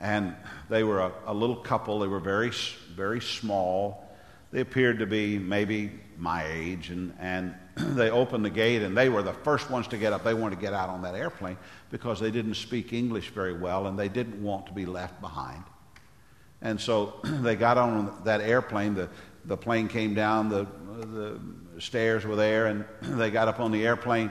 And 0.00 0.34
they 0.68 0.82
were 0.82 1.00
a, 1.00 1.12
a 1.26 1.34
little 1.34 1.56
couple. 1.56 2.00
They 2.00 2.08
were 2.08 2.20
very, 2.20 2.52
very 2.94 3.20
small. 3.20 4.04
They 4.52 4.60
appeared 4.60 4.98
to 4.98 5.06
be 5.06 5.38
maybe 5.38 5.92
my 6.18 6.46
age, 6.46 6.90
and, 6.90 7.14
and 7.18 7.54
they 7.76 8.10
opened 8.10 8.44
the 8.44 8.50
gate, 8.50 8.82
and 8.82 8.96
they 8.96 9.08
were 9.08 9.22
the 9.22 9.32
first 9.32 9.70
ones 9.70 9.86
to 9.88 9.98
get 9.98 10.12
up. 10.12 10.24
They 10.24 10.34
wanted 10.34 10.56
to 10.56 10.60
get 10.60 10.74
out 10.74 10.88
on 10.88 11.02
that 11.02 11.14
airplane 11.14 11.56
because 11.90 12.20
they 12.20 12.30
didn't 12.30 12.54
speak 12.54 12.92
English 12.92 13.30
very 13.30 13.56
well, 13.56 13.86
and 13.86 13.98
they 13.98 14.08
didn't 14.08 14.42
want 14.42 14.66
to 14.66 14.72
be 14.72 14.84
left 14.84 15.20
behind. 15.20 15.62
And 16.62 16.80
so 16.80 17.14
they 17.24 17.56
got 17.56 17.78
on 17.78 18.12
that 18.24 18.40
airplane. 18.40 18.94
The, 18.94 19.08
the 19.44 19.56
plane 19.56 19.88
came 19.88 20.14
down, 20.14 20.48
the, 20.48 20.66
the 20.98 21.40
stairs 21.78 22.24
were 22.24 22.36
there, 22.36 22.66
and 22.66 22.84
they 23.02 23.30
got 23.30 23.48
up 23.48 23.60
on 23.60 23.72
the 23.72 23.86
airplane. 23.86 24.30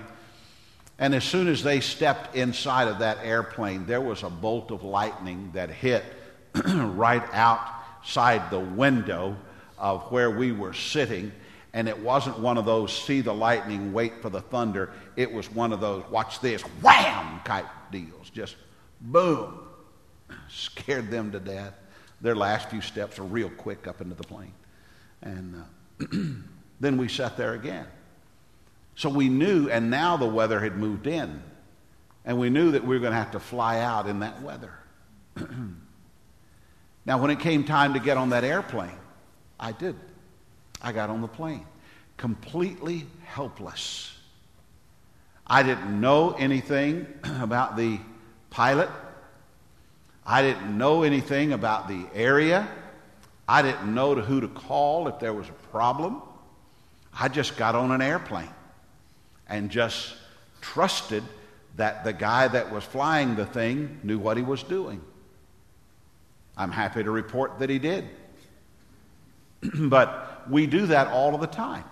And 0.97 1.13
as 1.13 1.23
soon 1.23 1.47
as 1.47 1.61
they 1.61 1.81
stepped 1.81 2.35
inside 2.35 2.87
of 2.87 2.99
that 2.99 3.17
airplane, 3.21 3.85
there 3.85 4.01
was 4.01 4.23
a 4.23 4.29
bolt 4.29 4.71
of 4.71 4.83
lightning 4.83 5.51
that 5.53 5.69
hit 5.69 6.05
right 6.65 7.23
outside 7.33 8.49
the 8.49 8.59
window 8.59 9.35
of 9.77 10.03
where 10.11 10.31
we 10.31 10.53
were 10.53 10.73
sitting. 10.73 11.33
And 11.73 11.89
it 11.89 11.99
wasn't 11.99 12.39
one 12.39 12.57
of 12.57 12.63
those 12.63 12.97
see 12.97 13.19
the 13.19 13.33
lightning, 13.33 13.91
wait 13.91 14.21
for 14.21 14.29
the 14.29 14.39
thunder. 14.39 14.93
It 15.17 15.29
was 15.29 15.51
one 15.51 15.73
of 15.73 15.81
those 15.81 16.09
watch 16.09 16.39
this, 16.39 16.61
wham 16.81 17.41
type 17.43 17.65
deals. 17.91 18.29
Just 18.29 18.55
boom. 19.01 19.59
Scared 20.49 21.11
them 21.11 21.33
to 21.33 21.39
death. 21.41 21.73
Their 22.25 22.35
last 22.35 22.71
few 22.71 22.81
steps 22.81 23.19
are 23.19 23.23
real 23.23 23.51
quick 23.51 23.85
up 23.85 24.01
into 24.01 24.15
the 24.15 24.23
plane. 24.23 24.53
And 25.21 25.63
uh, 26.01 26.05
then 26.79 26.97
we 26.97 27.07
sat 27.07 27.37
there 27.37 27.53
again. 27.53 27.85
So 28.95 29.09
we 29.09 29.29
knew, 29.29 29.69
and 29.69 29.91
now 29.91 30.17
the 30.17 30.25
weather 30.25 30.59
had 30.59 30.75
moved 30.75 31.05
in. 31.05 31.43
And 32.25 32.39
we 32.39 32.49
knew 32.49 32.71
that 32.71 32.83
we 32.83 32.95
were 32.95 32.99
going 32.99 33.11
to 33.11 33.17
have 33.19 33.29
to 33.33 33.39
fly 33.39 33.77
out 33.81 34.07
in 34.07 34.21
that 34.21 34.41
weather. 34.41 34.73
now, 37.05 37.19
when 37.19 37.29
it 37.29 37.39
came 37.39 37.63
time 37.63 37.93
to 37.93 37.99
get 37.99 38.17
on 38.17 38.31
that 38.31 38.43
airplane, 38.43 38.97
I 39.59 39.71
did. 39.71 39.95
I 40.81 40.93
got 40.93 41.11
on 41.11 41.21
the 41.21 41.27
plane, 41.27 41.67
completely 42.17 43.05
helpless. 43.23 44.17
I 45.45 45.61
didn't 45.61 46.01
know 46.01 46.31
anything 46.31 47.05
about 47.39 47.77
the 47.77 47.99
pilot. 48.49 48.89
I 50.25 50.41
didn't 50.41 50.77
know 50.77 51.03
anything 51.03 51.53
about 51.53 51.87
the 51.87 52.05
area. 52.13 52.67
I 53.47 53.61
didn't 53.61 53.93
know 53.93 54.15
to 54.15 54.21
who 54.21 54.41
to 54.41 54.47
call 54.47 55.07
if 55.07 55.19
there 55.19 55.33
was 55.33 55.47
a 55.47 55.67
problem. 55.71 56.21
I 57.17 57.27
just 57.27 57.57
got 57.57 57.75
on 57.75 57.91
an 57.91 58.01
airplane 58.01 58.49
and 59.47 59.69
just 59.69 60.15
trusted 60.61 61.23
that 61.75 62.03
the 62.03 62.13
guy 62.13 62.47
that 62.47 62.71
was 62.71 62.83
flying 62.83 63.35
the 63.35 63.45
thing 63.45 63.99
knew 64.03 64.17
what 64.17 64.37
he 64.37 64.43
was 64.43 64.63
doing. 64.63 65.01
I'm 66.57 66.71
happy 66.71 67.03
to 67.03 67.11
report 67.11 67.59
that 67.59 67.69
he 67.69 67.79
did. 67.79 68.09
but 69.79 70.49
we 70.49 70.65
do 70.65 70.87
that 70.87 71.07
all 71.07 71.35
of 71.35 71.41
the 71.41 71.47
time. 71.47 71.83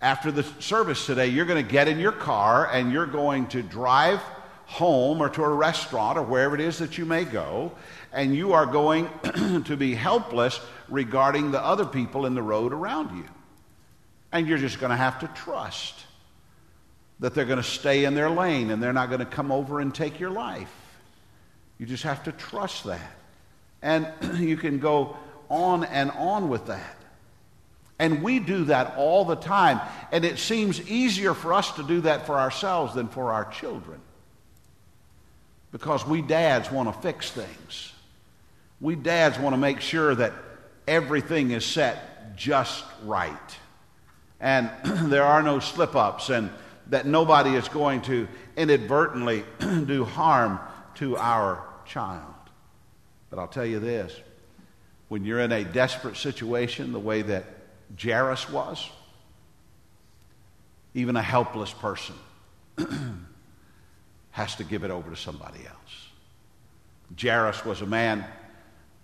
after 0.00 0.30
the 0.30 0.44
service 0.60 1.06
today, 1.06 1.26
you're 1.26 1.46
going 1.46 1.64
to 1.64 1.70
get 1.70 1.88
in 1.88 1.98
your 1.98 2.12
car 2.12 2.70
and 2.70 2.92
you're 2.92 3.06
going 3.06 3.46
to 3.48 3.62
drive 3.62 4.20
home 4.66 5.22
or 5.22 5.28
to 5.30 5.42
a 5.42 5.48
restaurant 5.48 6.18
or 6.18 6.22
wherever 6.22 6.54
it 6.54 6.60
is 6.60 6.78
that 6.78 6.98
you 6.98 7.06
may 7.06 7.24
go, 7.24 7.72
and 8.12 8.34
you 8.34 8.52
are 8.52 8.66
going 8.66 9.08
to 9.64 9.76
be 9.76 9.94
helpless 9.94 10.60
regarding 10.88 11.50
the 11.50 11.62
other 11.62 11.86
people 11.86 12.26
in 12.26 12.34
the 12.34 12.42
road 12.42 12.72
around 12.72 13.16
you. 13.16 13.24
And 14.32 14.46
you're 14.46 14.58
just 14.58 14.80
going 14.80 14.90
to 14.90 14.96
have 14.96 15.20
to 15.20 15.28
trust 15.28 15.94
that 17.20 17.34
they're 17.34 17.44
going 17.44 17.62
to 17.62 17.62
stay 17.62 18.04
in 18.04 18.14
their 18.14 18.28
lane 18.28 18.70
and 18.70 18.82
they're 18.82 18.92
not 18.92 19.08
going 19.08 19.20
to 19.20 19.26
come 19.26 19.50
over 19.50 19.80
and 19.80 19.94
take 19.94 20.20
your 20.20 20.30
life. 20.30 20.72
You 21.78 21.86
just 21.86 22.02
have 22.02 22.24
to 22.24 22.32
trust 22.32 22.84
that. 22.84 23.12
And 23.82 24.08
you 24.38 24.56
can 24.56 24.78
go 24.78 25.16
on 25.48 25.84
and 25.84 26.10
on 26.10 26.48
with 26.48 26.66
that. 26.66 26.96
And 27.98 28.22
we 28.22 28.40
do 28.40 28.64
that 28.64 28.96
all 28.98 29.24
the 29.24 29.36
time. 29.36 29.80
And 30.12 30.24
it 30.24 30.38
seems 30.38 30.86
easier 30.90 31.32
for 31.32 31.54
us 31.54 31.72
to 31.76 31.82
do 31.82 32.02
that 32.02 32.26
for 32.26 32.38
ourselves 32.38 32.94
than 32.94 33.08
for 33.08 33.32
our 33.32 33.46
children. 33.46 34.00
Because 35.72 36.06
we 36.06 36.22
dads 36.22 36.70
want 36.70 36.92
to 36.92 37.00
fix 37.00 37.30
things. 37.30 37.92
We 38.80 38.94
dads 38.94 39.38
want 39.38 39.54
to 39.54 39.58
make 39.58 39.80
sure 39.80 40.14
that 40.14 40.32
everything 40.86 41.50
is 41.50 41.64
set 41.64 42.36
just 42.36 42.84
right. 43.04 43.56
And 44.40 44.70
there 44.84 45.24
are 45.24 45.42
no 45.42 45.60
slip 45.60 45.96
ups, 45.96 46.30
and 46.30 46.50
that 46.88 47.06
nobody 47.06 47.54
is 47.54 47.68
going 47.68 48.02
to 48.02 48.28
inadvertently 48.56 49.44
do 49.58 50.04
harm 50.04 50.60
to 50.96 51.16
our 51.16 51.62
child. 51.84 52.22
But 53.30 53.38
I'll 53.38 53.48
tell 53.48 53.66
you 53.66 53.80
this 53.80 54.14
when 55.08 55.24
you're 55.24 55.40
in 55.40 55.52
a 55.52 55.64
desperate 55.64 56.16
situation, 56.16 56.92
the 56.92 57.00
way 57.00 57.22
that 57.22 57.44
Jairus 58.00 58.50
was, 58.50 58.90
even 60.94 61.16
a 61.16 61.22
helpless 61.22 61.72
person 61.72 62.14
has 64.36 64.54
to 64.54 64.64
give 64.64 64.84
it 64.84 64.90
over 64.90 65.08
to 65.08 65.16
somebody 65.16 65.60
else. 65.60 66.08
Jairus 67.18 67.64
was 67.64 67.80
a 67.80 67.86
man 67.86 68.22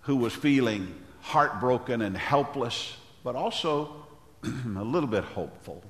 who 0.01 0.15
was 0.15 0.31
feeling 0.31 0.93
heartbroken 1.21 2.03
and 2.03 2.15
helpless, 2.15 2.95
but 3.23 3.35
also 3.35 4.05
a 4.43 4.83
little 4.83 5.09
bit 5.09 5.23
hopeful. 5.23 5.83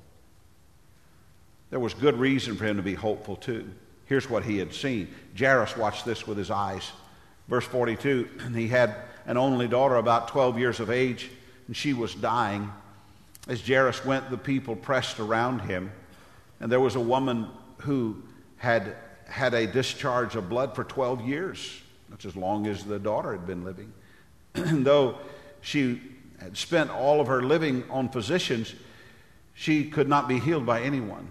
There 1.71 1.79
was 1.81 1.93
good 1.93 2.17
reason 2.17 2.55
for 2.55 2.63
him 2.63 2.77
to 2.77 2.83
be 2.83 2.93
hopeful, 2.93 3.35
too. 3.35 3.69
Here's 4.05 4.29
what 4.29 4.45
he 4.45 4.59
had 4.59 4.73
seen. 4.73 5.09
Jairus 5.37 5.75
watched 5.75 6.05
this 6.05 6.25
with 6.25 6.37
his 6.37 6.49
eyes. 6.49 6.93
Verse 7.49 7.65
42 7.65 8.29
he 8.55 8.69
had 8.69 8.95
an 9.25 9.35
only 9.35 9.67
daughter 9.67 9.97
about 9.97 10.29
12 10.29 10.57
years 10.57 10.79
of 10.79 10.89
age, 10.89 11.29
and 11.67 11.75
she 11.75 11.91
was 11.91 12.15
dying. 12.15 12.71
As 13.49 13.59
Jairus 13.67 14.05
went, 14.05 14.29
the 14.29 14.37
people 14.37 14.77
pressed 14.77 15.19
around 15.19 15.63
him, 15.63 15.91
and 16.61 16.71
there 16.71 16.79
was 16.79 16.95
a 16.95 17.01
woman 17.01 17.49
who 17.79 18.23
had 18.55 18.95
had 19.33 19.55
a 19.55 19.65
discharge 19.65 20.35
of 20.35 20.47
blood 20.47 20.75
for 20.75 20.83
12 20.83 21.21
years. 21.27 21.81
That's 22.09 22.23
as 22.23 22.35
long 22.35 22.67
as 22.67 22.83
the 22.83 22.99
daughter 22.99 23.31
had 23.31 23.47
been 23.47 23.63
living. 23.63 23.91
and 24.53 24.85
though 24.85 25.17
she 25.61 25.99
had 26.39 26.55
spent 26.55 26.91
all 26.91 27.19
of 27.19 27.25
her 27.25 27.41
living 27.41 27.83
on 27.89 28.09
physicians, 28.09 28.75
she 29.55 29.89
could 29.89 30.07
not 30.07 30.27
be 30.27 30.37
healed 30.37 30.67
by 30.67 30.81
anyone. 30.81 31.27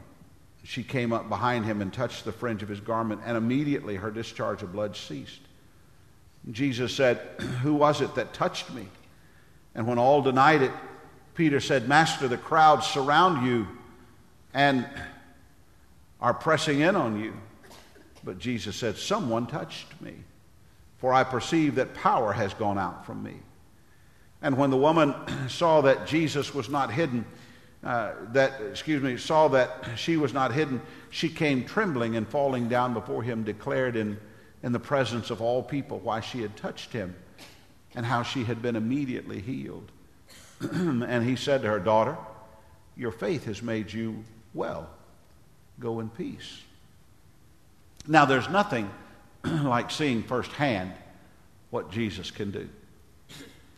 She 0.65 0.83
came 0.83 1.13
up 1.13 1.29
behind 1.29 1.65
him 1.65 1.81
and 1.81 1.93
touched 1.93 2.25
the 2.25 2.33
fringe 2.33 2.65
of 2.65 2.69
his 2.69 2.81
garment, 2.81 3.21
and 3.25 3.37
immediately 3.37 3.95
her 3.95 4.11
discharge 4.11 4.65
of 4.65 4.73
blood 4.73 4.97
ceased. 4.97 5.41
Jesus 6.51 6.93
said, 6.93 7.19
Who 7.63 7.75
was 7.75 8.01
it 8.01 8.17
that 8.17 8.35
touched 8.35 8.73
me? 8.73 8.89
And 9.77 9.87
when 9.87 10.01
all 10.01 10.23
denied 10.23 10.63
it, 10.63 10.73
Peter 11.37 11.61
said, 11.61 11.89
Master, 11.89 12.27
the 12.27 12.37
crowds 12.37 12.85
surround 12.85 13.47
you 13.47 13.69
and 14.53 14.89
are 16.21 16.35
pressing 16.35 16.81
in 16.81 16.97
on 16.97 17.21
you. 17.21 17.33
But 18.25 18.39
Jesus 18.39 18.77
said, 18.77 18.97
Someone 18.97 19.47
touched 19.47 20.01
me, 20.01 20.15
for 20.99 21.13
I 21.13 21.25
perceive 21.25 21.77
that 21.77 21.95
power 21.95 22.33
has 22.33 22.55
gone 22.55 22.79
out 22.79 23.05
from 23.07 23.23
me. 23.23 23.35
And 24.41 24.57
when 24.57 24.71
the 24.71 24.77
woman 24.77 25.15
saw 25.49 25.81
that 25.83 26.07
Jesus 26.07 26.55
was 26.55 26.69
not 26.69 26.93
hidden, 26.93 27.25
uh, 27.85 28.13
that, 28.33 28.61
excuse 28.71 29.03
me, 29.03 29.17
saw 29.17 29.49
that 29.49 29.85
she 29.97 30.17
was 30.17 30.33
not 30.33 30.53
hidden, 30.53 30.81
she 31.11 31.29
came 31.29 31.65
trembling 31.65 32.17
and 32.17 32.29
falling 32.29 32.69
down 32.69 32.95
before 32.95 33.23
him, 33.23 33.43
declared 33.43 33.97
in, 33.97 34.19
in 34.63 34.73
the 34.73 34.79
presence 34.79 35.31
of 35.31 35.41
all 35.41 35.63
people 35.63 35.99
why 35.99 36.21
she 36.21 36.43
had 36.43 36.57
touched 36.57 36.93
him 36.93 37.15
and 37.95 38.07
how 38.07 38.23
she 38.23 38.45
had 38.45 38.63
been 38.63 38.77
immediately 38.77 39.41
healed. 39.41 39.91
and 40.61 41.25
he 41.25 41.35
said 41.35 41.63
to 41.63 41.69
her, 41.69 41.81
Daughter, 41.81 42.17
your 42.97 43.13
faith 43.13 43.47
has 43.47 43.63
made 43.63 43.93
you 43.93 44.25
well. 44.55 44.89
Go 45.81 46.01
in 46.01 46.09
peace. 46.09 46.63
Now, 48.07 48.25
there's 48.25 48.49
nothing 48.49 48.91
like 49.45 49.91
seeing 49.91 50.23
firsthand 50.23 50.93
what 51.71 51.91
Jesus 51.91 52.31
can 52.31 52.51
do. 52.51 52.69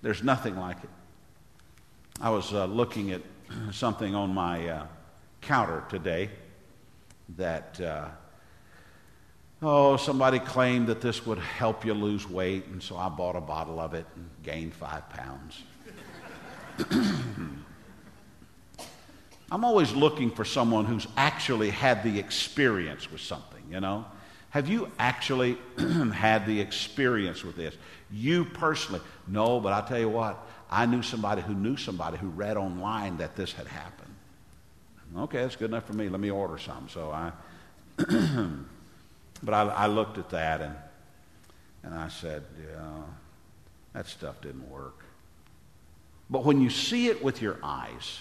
There's 0.02 0.22
nothing 0.22 0.56
like 0.56 0.76
it. 0.82 0.90
I 2.20 2.30
was 2.30 2.52
uh, 2.52 2.66
looking 2.66 3.12
at 3.12 3.22
something 3.72 4.14
on 4.14 4.34
my 4.34 4.68
uh, 4.68 4.86
counter 5.40 5.84
today 5.88 6.30
that, 7.36 7.80
uh, 7.80 8.08
oh, 9.62 9.96
somebody 9.96 10.38
claimed 10.38 10.86
that 10.88 11.00
this 11.00 11.24
would 11.26 11.38
help 11.38 11.84
you 11.84 11.94
lose 11.94 12.28
weight, 12.28 12.66
and 12.66 12.82
so 12.82 12.96
I 12.96 13.08
bought 13.08 13.36
a 13.36 13.40
bottle 13.40 13.78
of 13.80 13.94
it 13.94 14.06
and 14.16 14.28
gained 14.42 14.74
five 14.74 15.08
pounds. 15.10 15.62
I'm 19.50 19.64
always 19.64 19.92
looking 19.92 20.30
for 20.30 20.44
someone 20.44 20.84
who's 20.84 21.06
actually 21.16 21.70
had 21.70 22.02
the 22.02 22.18
experience 22.18 23.10
with 23.12 23.20
something, 23.20 23.62
you 23.70 23.80
know? 23.80 24.04
Have 24.54 24.68
you 24.68 24.88
actually 25.00 25.58
had 26.12 26.46
the 26.46 26.60
experience 26.60 27.42
with 27.42 27.56
this? 27.56 27.74
You 28.12 28.44
personally? 28.44 29.00
No, 29.26 29.58
but 29.58 29.72
I'll 29.72 29.84
tell 29.84 29.98
you 29.98 30.08
what, 30.08 30.46
I 30.70 30.86
knew 30.86 31.02
somebody 31.02 31.42
who 31.42 31.54
knew 31.54 31.76
somebody 31.76 32.18
who 32.18 32.28
read 32.28 32.56
online 32.56 33.16
that 33.16 33.34
this 33.34 33.52
had 33.52 33.66
happened. 33.66 34.14
Okay, 35.18 35.38
that's 35.38 35.56
good 35.56 35.70
enough 35.70 35.86
for 35.86 35.94
me. 35.94 36.08
Let 36.08 36.20
me 36.20 36.30
order 36.30 36.56
some. 36.56 36.88
So 36.88 37.10
I, 37.10 37.32
but 39.42 39.54
I, 39.54 39.62
I, 39.62 39.86
looked 39.88 40.18
at 40.18 40.30
that 40.30 40.60
and, 40.60 40.76
and 41.82 41.92
I 41.92 42.06
said, 42.06 42.44
yeah, 42.56 43.02
that 43.92 44.06
stuff 44.06 44.40
didn't 44.40 44.70
work. 44.70 45.00
But 46.30 46.44
when 46.44 46.60
you 46.60 46.70
see 46.70 47.08
it 47.08 47.24
with 47.24 47.42
your 47.42 47.58
eyes, 47.60 48.20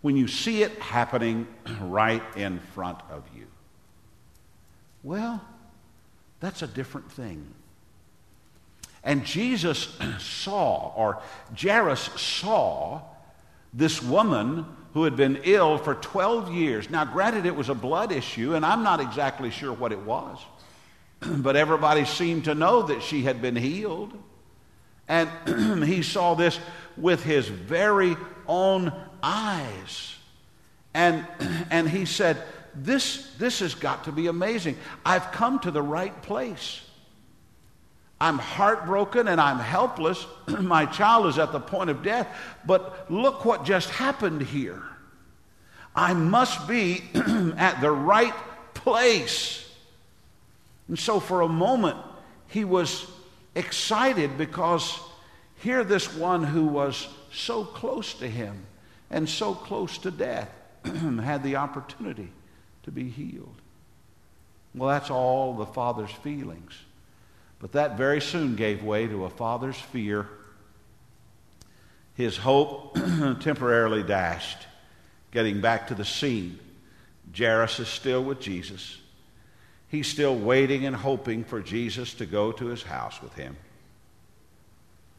when 0.00 0.16
you 0.16 0.26
see 0.26 0.62
it 0.62 0.72
happening 0.78 1.46
right 1.82 2.22
in 2.34 2.60
front 2.60 3.00
of 3.10 3.24
you, 3.36 3.44
well, 5.02 5.42
that's 6.40 6.62
a 6.62 6.66
different 6.66 7.10
thing. 7.10 7.46
And 9.04 9.24
Jesus 9.24 9.96
saw, 10.18 10.92
or 10.94 11.22
Jairus 11.58 12.00
saw, 12.00 13.02
this 13.72 14.02
woman 14.02 14.66
who 14.94 15.04
had 15.04 15.16
been 15.16 15.40
ill 15.44 15.78
for 15.78 15.94
12 15.94 16.52
years. 16.52 16.90
Now, 16.90 17.04
granted, 17.04 17.46
it 17.46 17.54
was 17.54 17.68
a 17.68 17.74
blood 17.74 18.12
issue, 18.12 18.54
and 18.54 18.64
I'm 18.64 18.82
not 18.82 19.00
exactly 19.00 19.50
sure 19.50 19.72
what 19.72 19.92
it 19.92 20.00
was, 20.00 20.38
but 21.20 21.56
everybody 21.56 22.04
seemed 22.04 22.44
to 22.44 22.54
know 22.54 22.82
that 22.82 23.02
she 23.02 23.22
had 23.22 23.42
been 23.42 23.56
healed. 23.56 24.12
And 25.06 25.84
he 25.84 26.02
saw 26.02 26.34
this 26.34 26.58
with 26.96 27.22
his 27.22 27.48
very 27.48 28.16
own 28.46 28.92
eyes. 29.22 30.16
And, 30.94 31.26
and 31.70 31.88
he 31.88 32.04
said, 32.04 32.42
this, 32.74 33.34
this 33.38 33.60
has 33.60 33.74
got 33.74 34.04
to 34.04 34.12
be 34.12 34.26
amazing. 34.26 34.76
I've 35.04 35.30
come 35.32 35.58
to 35.60 35.70
the 35.70 35.82
right 35.82 36.22
place. 36.22 36.82
I'm 38.20 38.38
heartbroken 38.38 39.28
and 39.28 39.40
I'm 39.40 39.58
helpless. 39.58 40.26
My 40.60 40.86
child 40.86 41.26
is 41.26 41.38
at 41.38 41.52
the 41.52 41.60
point 41.60 41.90
of 41.90 42.02
death. 42.02 42.28
But 42.66 43.10
look 43.10 43.44
what 43.44 43.64
just 43.64 43.90
happened 43.90 44.42
here. 44.42 44.82
I 45.94 46.14
must 46.14 46.66
be 46.66 47.02
at 47.14 47.80
the 47.80 47.90
right 47.90 48.34
place. 48.74 49.64
And 50.88 50.98
so 50.98 51.20
for 51.20 51.42
a 51.42 51.48
moment, 51.48 51.98
he 52.48 52.64
was 52.64 53.06
excited 53.54 54.38
because 54.38 54.98
here 55.56 55.84
this 55.84 56.14
one 56.14 56.44
who 56.44 56.66
was 56.66 57.08
so 57.32 57.64
close 57.64 58.14
to 58.14 58.28
him 58.28 58.64
and 59.10 59.28
so 59.28 59.54
close 59.54 59.98
to 59.98 60.10
death 60.10 60.50
had 60.84 61.42
the 61.42 61.56
opportunity 61.56 62.30
to 62.88 62.92
be 62.92 63.10
healed. 63.10 63.60
Well, 64.74 64.88
that's 64.88 65.10
all 65.10 65.52
the 65.52 65.66
father's 65.66 66.10
feelings. 66.10 66.72
But 67.60 67.72
that 67.72 67.98
very 67.98 68.22
soon 68.22 68.56
gave 68.56 68.82
way 68.82 69.06
to 69.06 69.26
a 69.26 69.30
father's 69.30 69.76
fear. 69.76 70.26
His 72.14 72.38
hope 72.38 72.94
temporarily 73.40 74.02
dashed. 74.02 74.66
Getting 75.32 75.60
back 75.60 75.88
to 75.88 75.94
the 75.94 76.06
scene, 76.06 76.58
Jairus 77.36 77.78
is 77.80 77.88
still 77.88 78.24
with 78.24 78.40
Jesus. 78.40 78.96
He's 79.88 80.06
still 80.06 80.34
waiting 80.34 80.86
and 80.86 80.96
hoping 80.96 81.44
for 81.44 81.60
Jesus 81.60 82.14
to 82.14 82.26
go 82.26 82.52
to 82.52 82.66
his 82.66 82.82
house 82.82 83.20
with 83.20 83.34
him. 83.34 83.58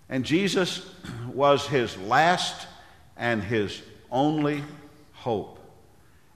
And 0.10 0.26
Jesus 0.26 0.90
was 1.28 1.68
his 1.68 1.96
last 2.00 2.66
and 3.16 3.44
his 3.44 3.80
only 4.10 4.64
hope. 5.14 5.59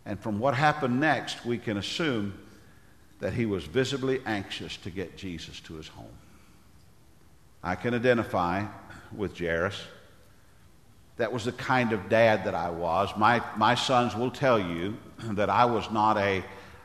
And 0.05 0.19
from 0.19 0.39
what 0.39 0.53
happened 0.53 0.99
next, 0.99 1.45
we 1.45 1.57
can 1.57 1.77
assume 1.77 2.37
that 3.19 3.33
he 3.33 3.45
was 3.45 3.63
visibly 3.63 4.21
anxious 4.25 4.75
to 4.77 4.89
get 4.89 5.15
Jesus 5.15 5.59
to 5.61 5.75
his 5.75 5.87
home. 5.87 6.17
I 7.63 7.75
can 7.75 7.93
identify 7.93 8.65
with 9.15 9.37
Jairus. 9.37 9.81
That 11.17 11.31
was 11.31 11.45
the 11.45 11.53
kind 11.53 11.93
of 11.93 12.09
dad 12.09 12.45
that 12.45 12.55
I 12.55 12.69
was. 12.69 13.15
My, 13.15 13.41
my 13.55 13.75
sons 13.75 14.15
will 14.15 14.31
tell 14.31 14.59
you 14.59 14.97
that 15.19 15.49
I 15.49 15.65
was 15.65 15.89
not 15.89 16.17
a, 16.17 16.43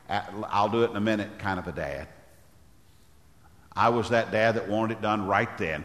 I'll 0.09 0.69
do 0.69 0.85
it 0.85 0.91
in 0.91 0.97
a 0.97 1.01
minute 1.01 1.39
kind 1.39 1.59
of 1.59 1.67
a 1.67 1.73
dad. 1.73 2.07
I 3.75 3.89
was 3.89 4.11
that 4.11 4.31
dad 4.31 4.57
that 4.57 4.69
wanted 4.69 4.99
it 4.99 5.03
done 5.03 5.27
right 5.27 5.57
then. 5.59 5.85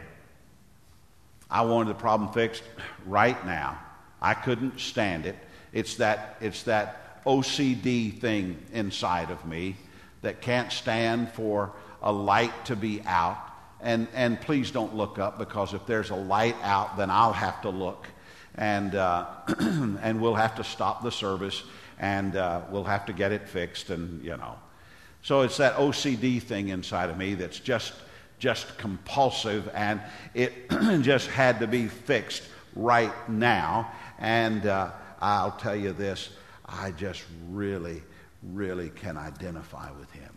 I 1.50 1.62
wanted 1.62 1.89
the 1.89 2.00
problem 2.00 2.32
fixed 2.32 2.63
right 3.06 3.43
now. 3.46 3.80
I 4.22 4.34
couldn't 4.34 4.80
stand 4.80 5.26
it. 5.26 5.36
It's 5.72 5.96
that, 5.96 6.38
it's 6.41 6.63
that 6.63 7.03
OCD 7.26 8.20
thing 8.20 8.58
inside 8.74 9.32
of 9.32 9.46
me 9.46 9.76
that 10.22 10.42
can't 10.42 10.72
stand 10.72 11.32
for 11.32 11.74
a 12.02 12.12
light 12.12 12.66
to 12.66 12.76
be 12.76 13.02
out. 13.06 13.38
And, 13.82 14.08
and 14.14 14.40
please 14.40 14.72
don't 14.72 14.96
look 14.96 15.20
up 15.20 15.38
because 15.38 15.74
if 15.74 15.86
there's 15.86 16.10
a 16.10 16.16
light 16.16 16.56
out, 16.62 16.98
then 16.98 17.10
I'll 17.10 17.34
have 17.34 17.62
to 17.62 17.70
look. 17.70 18.08
And, 18.56 18.96
uh, 18.96 19.26
and 19.60 20.22
we'll 20.22 20.36
have 20.36 20.56
to 20.56 20.64
stop 20.64 21.04
the 21.04 21.12
service 21.12 21.64
and 22.00 22.36
uh, 22.36 22.62
we'll 22.70 22.86
have 22.86 23.06
to 23.08 23.14
get 23.14 23.32
it 23.32 23.48
fixed. 23.48 23.90
And, 23.90 24.24
you 24.24 24.38
know. 24.38 24.56
So 25.22 25.42
it's 25.42 25.58
that 25.58 25.76
OCD 25.76 26.42
thing 26.42 26.70
inside 26.70 27.10
of 27.10 27.18
me 27.18 27.36
that's 27.36 27.60
just, 27.60 27.94
just 28.40 28.78
compulsive 28.78 29.70
and 29.74 30.02
it 30.34 30.70
just 31.02 31.28
had 31.30 31.60
to 31.60 31.68
be 31.68 31.88
fixed 31.88 32.44
right 32.76 33.30
now. 33.30 33.92
And 34.20 34.66
uh, 34.66 34.92
I'll 35.22 35.52
tell 35.52 35.76
you 35.76 35.94
this 35.94 36.30
I 36.74 36.92
just 36.92 37.24
really, 37.50 38.02
really 38.42 38.90
can 38.90 39.18
identify 39.18 39.92
with 39.92 40.12
him 40.12 40.32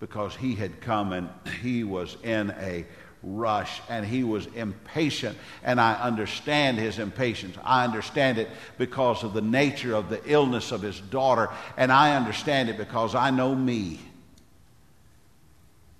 because 0.00 0.36
he 0.36 0.54
had 0.54 0.80
come 0.80 1.12
and 1.12 1.28
he 1.60 1.82
was 1.84 2.16
in 2.22 2.54
a 2.60 2.86
rush 3.22 3.82
and 3.88 4.06
he 4.06 4.22
was 4.22 4.46
impatient. 4.54 5.36
And 5.64 5.80
I 5.80 5.94
understand 5.94 6.78
his 6.78 6.98
impatience. 6.98 7.56
I 7.64 7.84
understand 7.84 8.38
it 8.38 8.48
because 8.78 9.24
of 9.24 9.32
the 9.34 9.40
nature 9.40 9.94
of 9.94 10.08
the 10.08 10.20
illness 10.24 10.70
of 10.70 10.82
his 10.82 11.00
daughter. 11.00 11.50
And 11.76 11.90
I 11.90 12.16
understand 12.16 12.68
it 12.68 12.78
because 12.78 13.14
I 13.14 13.30
know 13.30 13.54
me. 13.54 13.98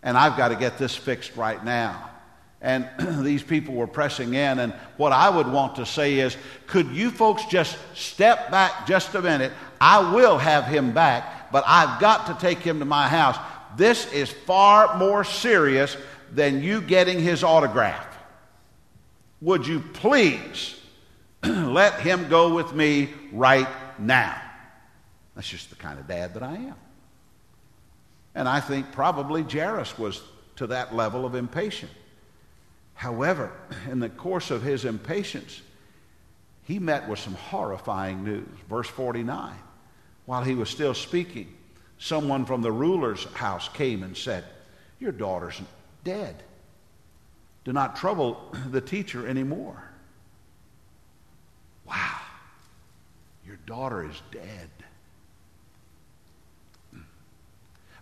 And 0.02 0.16
I've 0.16 0.36
got 0.36 0.48
to 0.48 0.56
get 0.56 0.78
this 0.78 0.94
fixed 0.94 1.34
right 1.36 1.62
now. 1.64 2.10
And 2.60 2.88
these 3.24 3.42
people 3.42 3.74
were 3.74 3.86
pressing 3.86 4.34
in. 4.34 4.58
And 4.58 4.72
what 4.96 5.12
I 5.12 5.30
would 5.30 5.46
want 5.46 5.76
to 5.76 5.86
say 5.86 6.18
is 6.18 6.36
could 6.66 6.88
you 6.88 7.10
folks 7.10 7.44
just 7.46 7.76
step 7.94 8.50
back 8.50 8.86
just 8.86 9.14
a 9.14 9.22
minute? 9.22 9.52
I 9.80 10.12
will 10.14 10.38
have 10.38 10.64
him 10.64 10.92
back, 10.92 11.52
but 11.52 11.64
I've 11.66 12.00
got 12.00 12.26
to 12.26 12.34
take 12.34 12.58
him 12.58 12.80
to 12.80 12.84
my 12.84 13.08
house. 13.08 13.38
This 13.76 14.12
is 14.12 14.30
far 14.30 14.96
more 14.96 15.24
serious 15.24 15.96
than 16.32 16.62
you 16.62 16.80
getting 16.80 17.20
his 17.20 17.44
autograph. 17.44 18.06
Would 19.40 19.66
you 19.66 19.80
please 19.80 20.74
let 21.44 22.00
him 22.00 22.28
go 22.28 22.54
with 22.54 22.74
me 22.74 23.10
right 23.32 23.68
now? 23.98 24.40
That's 25.36 25.48
just 25.48 25.70
the 25.70 25.76
kind 25.76 26.00
of 26.00 26.08
dad 26.08 26.34
that 26.34 26.42
I 26.42 26.54
am. 26.54 26.74
And 28.34 28.48
I 28.48 28.60
think 28.60 28.90
probably 28.92 29.42
Jairus 29.42 29.96
was 29.96 30.20
to 30.56 30.66
that 30.68 30.94
level 30.94 31.24
of 31.24 31.36
impatience. 31.36 31.92
However, 32.98 33.52
in 33.88 34.00
the 34.00 34.08
course 34.08 34.50
of 34.50 34.64
his 34.64 34.84
impatience, 34.84 35.62
he 36.64 36.80
met 36.80 37.08
with 37.08 37.20
some 37.20 37.34
horrifying 37.34 38.24
news. 38.24 38.48
Verse 38.68 38.88
49 38.88 39.54
While 40.26 40.42
he 40.42 40.56
was 40.56 40.68
still 40.68 40.94
speaking, 40.94 41.46
someone 41.98 42.44
from 42.44 42.60
the 42.60 42.72
ruler's 42.72 43.22
house 43.34 43.68
came 43.68 44.02
and 44.02 44.16
said, 44.16 44.42
Your 44.98 45.12
daughter's 45.12 45.62
dead. 46.02 46.42
Do 47.64 47.72
not 47.72 47.94
trouble 47.94 48.52
the 48.70 48.80
teacher 48.80 49.28
anymore. 49.28 49.80
Wow, 51.86 52.18
your 53.46 53.58
daughter 53.64 54.10
is 54.10 54.20
dead. 54.32 54.70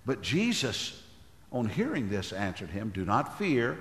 But 0.06 0.22
Jesus, 0.22 1.02
on 1.52 1.68
hearing 1.68 2.08
this, 2.08 2.32
answered 2.32 2.70
him, 2.70 2.92
Do 2.94 3.04
not 3.04 3.36
fear, 3.36 3.76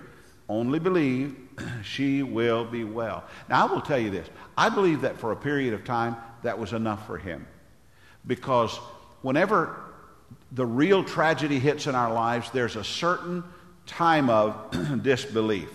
only 0.47 0.79
believe, 0.79 1.36
she 1.84 2.23
will 2.23 2.65
be 2.65 2.84
well. 2.84 3.23
Now, 3.49 3.67
I 3.67 3.71
will 3.71 3.81
tell 3.81 3.99
you 3.99 4.10
this 4.10 4.29
I 4.58 4.69
believe 4.69 5.01
that 5.01 5.17
for 5.19 5.31
a 5.31 5.36
period 5.36 5.73
of 5.73 5.84
time, 5.84 6.15
that 6.43 6.58
was 6.58 6.73
enough 6.73 7.05
for 7.08 7.17
him. 7.17 7.47
Because 8.27 8.75
whenever 9.21 9.79
the 10.51 10.65
real 10.65 11.03
tragedy 11.03 11.60
hits 11.60 11.88
in 11.88 11.95
our 11.95 12.13
lives, 12.13 12.49
there's 12.51 12.75
a 12.75 12.84
certain 12.84 13.43
time 13.86 14.29
of 14.29 15.01
disbelief. 15.03 15.69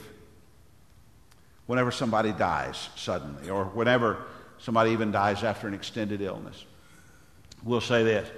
Whenever 1.67 1.91
somebody 1.91 2.33
dies 2.33 2.89
suddenly, 2.97 3.49
or 3.49 3.65
whenever 3.67 4.25
somebody 4.59 4.91
even 4.91 5.13
dies 5.13 5.45
after 5.45 5.69
an 5.69 5.75
extended 5.75 6.21
illness, 6.21 6.65
we'll 7.63 7.81
say 7.81 8.03
this 8.03 8.29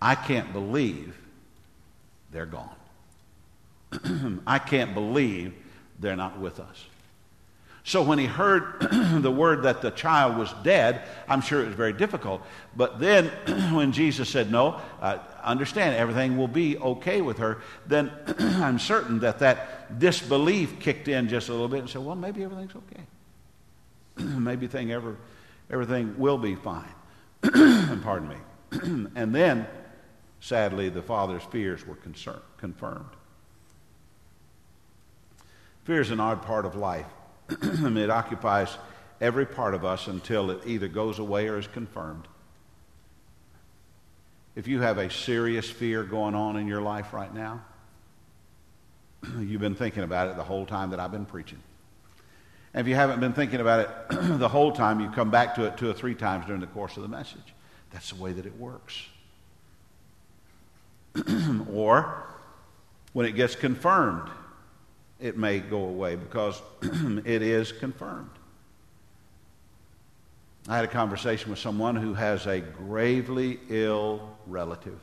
I 0.00 0.14
can't 0.14 0.52
believe 0.52 1.16
they're 2.30 2.46
gone. 2.46 2.74
I 4.46 4.58
can't 4.58 4.94
believe 4.94 5.54
they're 5.98 6.16
not 6.16 6.38
with 6.38 6.60
us. 6.60 6.84
So 7.88 8.02
when 8.02 8.18
he 8.18 8.26
heard 8.26 8.80
the 9.22 9.30
word 9.30 9.62
that 9.62 9.80
the 9.80 9.90
child 9.90 10.36
was 10.36 10.52
dead, 10.62 11.02
I'm 11.26 11.40
sure 11.40 11.62
it 11.62 11.66
was 11.68 11.74
very 11.74 11.94
difficult. 11.94 12.42
But 12.76 13.00
then 13.00 13.28
when 13.72 13.92
Jesus 13.92 14.28
said, 14.28 14.52
No, 14.52 14.78
uh, 15.00 15.18
understand 15.42 15.96
everything 15.96 16.36
will 16.36 16.48
be 16.48 16.76
okay 16.76 17.22
with 17.22 17.38
her, 17.38 17.62
then 17.86 18.12
I'm 18.38 18.78
certain 18.78 19.20
that 19.20 19.38
that 19.38 19.98
disbelief 19.98 20.80
kicked 20.80 21.08
in 21.08 21.28
just 21.30 21.48
a 21.48 21.52
little 21.52 21.66
bit 21.68 21.80
and 21.80 21.88
said, 21.88 22.04
Well, 22.04 22.14
maybe 22.14 22.44
everything's 22.44 22.74
okay. 22.76 23.02
maybe 24.38 24.66
thing 24.66 24.92
ever, 24.92 25.16
everything 25.70 26.14
will 26.18 26.38
be 26.38 26.56
fine. 26.56 26.92
Pardon 28.02 28.28
me. 28.28 28.36
and 29.14 29.34
then, 29.34 29.66
sadly, 30.40 30.90
the 30.90 31.00
father's 31.00 31.44
fears 31.44 31.86
were 31.86 31.94
concern, 31.94 32.40
confirmed. 32.58 33.08
Fear 35.88 36.02
is 36.02 36.10
an 36.10 36.20
odd 36.20 36.42
part 36.42 36.66
of 36.66 36.74
life. 36.76 37.06
it 37.48 38.10
occupies 38.10 38.76
every 39.22 39.46
part 39.46 39.72
of 39.72 39.86
us 39.86 40.06
until 40.06 40.50
it 40.50 40.60
either 40.66 40.86
goes 40.86 41.18
away 41.18 41.48
or 41.48 41.56
is 41.56 41.66
confirmed. 41.66 42.28
If 44.54 44.68
you 44.68 44.82
have 44.82 44.98
a 44.98 45.08
serious 45.08 45.70
fear 45.70 46.04
going 46.04 46.34
on 46.34 46.58
in 46.58 46.66
your 46.66 46.82
life 46.82 47.14
right 47.14 47.32
now, 47.32 47.64
you've 49.38 49.62
been 49.62 49.74
thinking 49.74 50.02
about 50.02 50.28
it 50.28 50.36
the 50.36 50.44
whole 50.44 50.66
time 50.66 50.90
that 50.90 51.00
I've 51.00 51.10
been 51.10 51.24
preaching. 51.24 51.62
And 52.74 52.82
if 52.82 52.88
you 52.90 52.94
haven't 52.94 53.20
been 53.20 53.32
thinking 53.32 53.60
about 53.60 53.80
it 53.80 53.88
the 54.38 54.48
whole 54.50 54.72
time, 54.72 55.00
you 55.00 55.08
come 55.08 55.30
back 55.30 55.54
to 55.54 55.64
it 55.64 55.78
two 55.78 55.88
or 55.88 55.94
three 55.94 56.14
times 56.14 56.44
during 56.44 56.60
the 56.60 56.66
course 56.66 56.98
of 56.98 57.02
the 57.02 57.08
message. 57.08 57.54
That's 57.92 58.10
the 58.10 58.22
way 58.22 58.32
that 58.32 58.44
it 58.44 58.58
works. 58.58 59.06
or 61.72 62.26
when 63.14 63.24
it 63.24 63.32
gets 63.32 63.56
confirmed, 63.56 64.28
it 65.20 65.36
may 65.36 65.58
go 65.58 65.84
away 65.84 66.16
because 66.16 66.60
it 66.82 67.42
is 67.42 67.72
confirmed. 67.72 68.30
I 70.68 70.76
had 70.76 70.84
a 70.84 70.88
conversation 70.88 71.50
with 71.50 71.58
someone 71.58 71.96
who 71.96 72.14
has 72.14 72.46
a 72.46 72.60
gravely 72.60 73.58
ill 73.70 74.36
relative. 74.46 75.00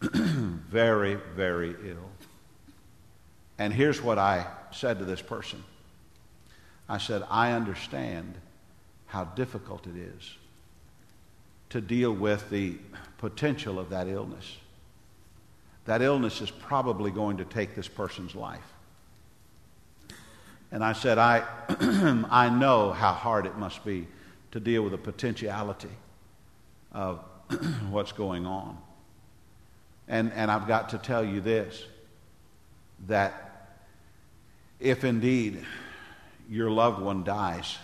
very, 0.00 1.16
very 1.34 1.74
ill. 1.84 2.10
And 3.58 3.72
here's 3.72 4.00
what 4.00 4.18
I 4.18 4.46
said 4.70 4.98
to 5.00 5.04
this 5.04 5.20
person 5.20 5.62
I 6.88 6.98
said, 6.98 7.22
I 7.28 7.52
understand 7.52 8.34
how 9.06 9.24
difficult 9.24 9.86
it 9.86 9.96
is 9.96 10.36
to 11.70 11.80
deal 11.80 12.12
with 12.12 12.48
the 12.48 12.78
potential 13.18 13.78
of 13.78 13.90
that 13.90 14.08
illness. 14.08 14.56
That 15.84 16.00
illness 16.00 16.40
is 16.40 16.50
probably 16.50 17.10
going 17.10 17.38
to 17.38 17.44
take 17.44 17.74
this 17.74 17.88
person's 17.88 18.34
life. 18.34 18.72
And 20.70 20.84
I 20.84 20.92
said, 20.92 21.18
I, 21.18 21.44
I 22.30 22.48
know 22.50 22.92
how 22.92 23.12
hard 23.12 23.46
it 23.46 23.56
must 23.56 23.84
be 23.84 24.06
to 24.52 24.60
deal 24.60 24.82
with 24.82 24.92
the 24.92 24.98
potentiality 24.98 25.90
of 26.92 27.20
what's 27.90 28.12
going 28.12 28.46
on. 28.46 28.76
And, 30.08 30.32
and 30.32 30.50
I've 30.50 30.66
got 30.66 30.90
to 30.90 30.98
tell 30.98 31.24
you 31.24 31.40
this 31.40 31.82
that 33.06 33.76
if 34.80 35.04
indeed 35.04 35.64
your 36.48 36.70
loved 36.70 37.00
one 37.00 37.24
dies, 37.24 37.76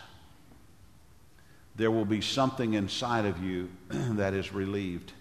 there 1.76 1.90
will 1.90 2.04
be 2.04 2.20
something 2.20 2.74
inside 2.74 3.24
of 3.24 3.42
you 3.42 3.70
that 3.88 4.34
is 4.34 4.52
relieved. 4.52 5.12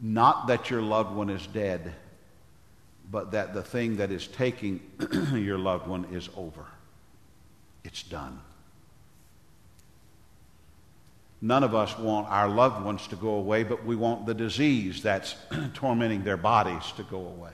Not 0.00 0.48
that 0.48 0.68
your 0.70 0.82
loved 0.82 1.14
one 1.14 1.30
is 1.30 1.46
dead 1.46 1.94
but 3.12 3.32
that 3.32 3.52
the 3.52 3.62
thing 3.62 3.98
that 3.98 4.10
is 4.10 4.26
taking 4.26 4.80
your 5.34 5.58
loved 5.58 5.86
one 5.86 6.06
is 6.06 6.30
over. 6.34 6.64
It's 7.84 8.02
done. 8.02 8.40
None 11.42 11.62
of 11.62 11.74
us 11.74 11.98
want 11.98 12.28
our 12.28 12.48
loved 12.48 12.82
ones 12.82 13.06
to 13.08 13.16
go 13.16 13.34
away, 13.34 13.64
but 13.64 13.84
we 13.84 13.96
want 13.96 14.24
the 14.24 14.32
disease 14.32 15.02
that's 15.02 15.36
tormenting 15.74 16.24
their 16.24 16.38
bodies 16.38 16.90
to 16.96 17.02
go 17.02 17.18
away. 17.18 17.50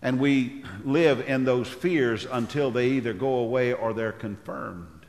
And 0.00 0.18
we 0.18 0.64
live 0.82 1.28
in 1.28 1.44
those 1.44 1.68
fears 1.68 2.26
until 2.30 2.70
they 2.70 2.88
either 2.92 3.12
go 3.12 3.34
away 3.34 3.74
or 3.74 3.92
they're 3.92 4.12
confirmed. 4.12 5.06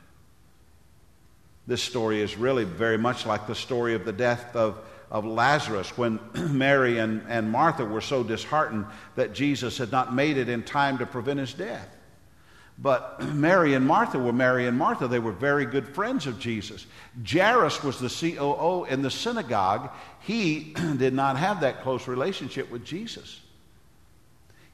This 1.66 1.82
story 1.82 2.20
is 2.20 2.36
really 2.36 2.64
very 2.64 2.98
much 2.98 3.24
like 3.24 3.46
the 3.46 3.54
story 3.54 3.94
of 3.94 4.04
the 4.04 4.12
death 4.12 4.54
of, 4.54 4.78
of 5.10 5.24
Lazarus 5.24 5.96
when 5.96 6.18
Mary 6.34 6.98
and, 6.98 7.22
and 7.28 7.50
Martha 7.50 7.84
were 7.84 8.00
so 8.00 8.22
disheartened 8.22 8.86
that 9.16 9.32
Jesus 9.32 9.78
had 9.78 9.92
not 9.92 10.14
made 10.14 10.36
it 10.36 10.48
in 10.48 10.62
time 10.62 10.98
to 10.98 11.06
prevent 11.06 11.40
his 11.40 11.54
death. 11.54 11.88
But 12.78 13.22
Mary 13.34 13.74
and 13.74 13.86
Martha 13.86 14.18
were 14.18 14.32
Mary 14.32 14.66
and 14.66 14.76
Martha. 14.76 15.06
They 15.06 15.18
were 15.18 15.32
very 15.32 15.66
good 15.66 15.88
friends 15.88 16.26
of 16.26 16.38
Jesus. 16.38 16.86
Jairus 17.28 17.82
was 17.82 17.98
the 17.98 18.08
COO 18.08 18.84
in 18.84 19.02
the 19.02 19.10
synagogue. 19.10 19.90
He 20.20 20.74
did 20.96 21.14
not 21.14 21.36
have 21.36 21.60
that 21.60 21.82
close 21.82 22.08
relationship 22.08 22.70
with 22.70 22.84
Jesus. 22.84 23.40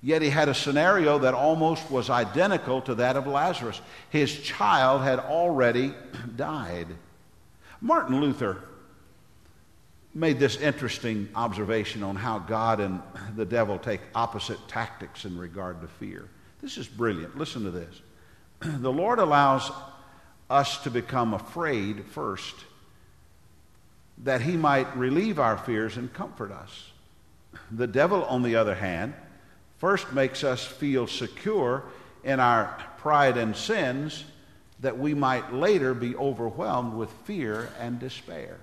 Yet 0.03 0.23
he 0.23 0.31
had 0.31 0.49
a 0.49 0.55
scenario 0.55 1.19
that 1.19 1.35
almost 1.35 1.91
was 1.91 2.09
identical 2.09 2.81
to 2.83 2.95
that 2.95 3.17
of 3.17 3.27
Lazarus. 3.27 3.83
His 4.09 4.41
child 4.41 5.03
had 5.03 5.19
already 5.19 5.93
died. 6.37 6.87
Martin 7.83 8.21
Luther 8.21 8.65
made 10.15 10.39
this 10.39 10.57
interesting 10.57 11.29
observation 11.35 12.03
on 12.03 12.17
how 12.17 12.39
God 12.39 12.81
and 12.81 13.01
the 13.37 13.45
devil 13.45 13.79
take 13.79 14.01
opposite 14.15 14.59
tactics 14.67 15.25
in 15.25 15.39
regard 15.39 15.81
to 15.83 15.87
fear. 15.87 16.29
This 16.61 16.79
is 16.79 16.89
brilliant. 16.89 17.39
Listen 17.39 17.65
to 17.65 17.71
this. 17.71 18.01
The 18.81 18.93
Lord 18.93 19.19
allows 19.19 19.71
us 20.51 20.83
to 20.83 20.91
become 20.91 21.33
afraid 21.33 22.05
first, 22.07 22.57
that 24.19 24.43
he 24.43 24.57
might 24.57 24.97
relieve 24.97 25.39
our 25.39 25.57
fears 25.57 25.97
and 25.97 26.13
comfort 26.13 26.51
us. 26.51 26.91
The 27.71 27.87
devil, 27.87 28.25
on 28.25 28.43
the 28.43 28.57
other 28.57 28.75
hand, 28.75 29.15
first 29.79 30.13
makes 30.13 30.45
us 30.45 30.65
feel 30.65 31.07
secure 31.07 31.85
in 32.25 32.39
our 32.41 32.67
pride 32.99 33.39
and 33.39 33.57
sins 33.57 34.25
that 34.81 34.99
we 34.99 35.15
might 35.15 35.55
later 35.55 35.95
be 35.95 36.17
overwhelmed 36.17 36.95
with 36.95 37.11
fear 37.25 37.71
and 37.79 37.99
despair. 37.99 38.59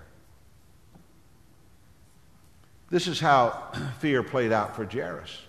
This 2.89 3.07
is 3.07 3.19
how 3.19 3.71
fear 3.99 4.23
played 4.23 4.51
out 4.51 4.75
for 4.75 4.85
Jairus. 4.85 5.41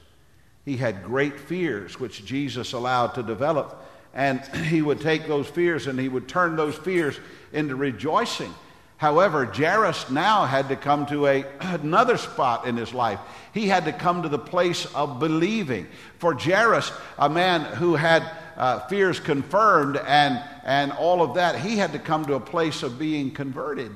He 0.64 0.77
had 0.77 1.05
great 1.05 1.38
fears, 1.38 1.98
which 1.98 2.24
Jesus 2.24 2.72
allowed 2.72 3.14
to 3.14 3.22
develop, 3.22 3.85
and 4.12 4.40
he 4.66 4.83
would 4.83 5.01
take 5.01 5.27
those 5.27 5.46
fears 5.46 5.87
and 5.87 5.98
he 5.98 6.09
would 6.09 6.29
turn 6.29 6.57
those 6.57 6.77
fears 6.77 7.18
into 7.53 7.77
rejoicing. 7.77 8.53
However, 8.96 9.44
Jairus 9.44 10.11
now 10.11 10.44
had 10.44 10.68
to 10.70 10.77
come 10.77 11.07
to 11.07 11.27
a, 11.27 11.44
another 11.61 12.16
spot 12.16 12.66
in 12.66 12.77
his 12.77 12.92
life. 12.92 13.20
He 13.55 13.68
had 13.68 13.85
to 13.85 13.92
come 13.92 14.22
to 14.22 14.29
the 14.29 14.38
place 14.38 14.87
of 14.94 15.20
believing. 15.20 15.87
For 16.18 16.35
Jairus, 16.35 16.90
a 17.16 17.29
man 17.29 17.61
who 17.77 17.94
had 17.94 18.29
uh, 18.57 18.81
fears 18.88 19.20
confirmed 19.20 19.96
and, 19.96 20.42
and 20.64 20.90
all 20.90 21.22
of 21.22 21.35
that, 21.35 21.61
he 21.61 21.77
had 21.77 21.92
to 21.92 22.01
come 22.01 22.27
to 22.27 22.35
a 22.35 22.40
place 22.40 22.83
of 22.83 22.98
being 22.98 23.31
converted. 23.31 23.92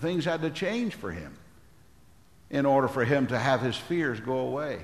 Things 0.00 0.26
had 0.26 0.42
to 0.42 0.50
change 0.50 0.94
for 0.94 1.10
him 1.10 1.34
in 2.54 2.66
order 2.66 2.86
for 2.86 3.04
him 3.04 3.26
to 3.26 3.36
have 3.36 3.60
his 3.60 3.76
fears 3.76 4.20
go 4.20 4.38
away. 4.38 4.78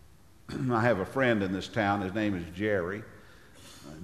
I 0.72 0.80
have 0.80 0.98
a 0.98 1.06
friend 1.06 1.44
in 1.44 1.52
this 1.52 1.68
town. 1.68 2.00
His 2.00 2.12
name 2.12 2.34
is 2.34 2.44
Jerry. 2.56 3.04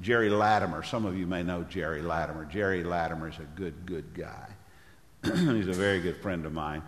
Jerry 0.00 0.30
Latimer. 0.30 0.84
Some 0.84 1.04
of 1.04 1.18
you 1.18 1.26
may 1.26 1.42
know 1.42 1.64
Jerry 1.64 2.02
Latimer. 2.02 2.44
Jerry 2.44 2.84
Latimer 2.84 3.28
is 3.28 3.38
a 3.38 3.48
good, 3.56 3.84
good 3.84 4.14
guy. 4.14 4.46
He's 5.24 5.66
a 5.66 5.72
very 5.72 6.00
good 6.00 6.18
friend 6.18 6.46
of 6.46 6.52
mine. 6.52 6.82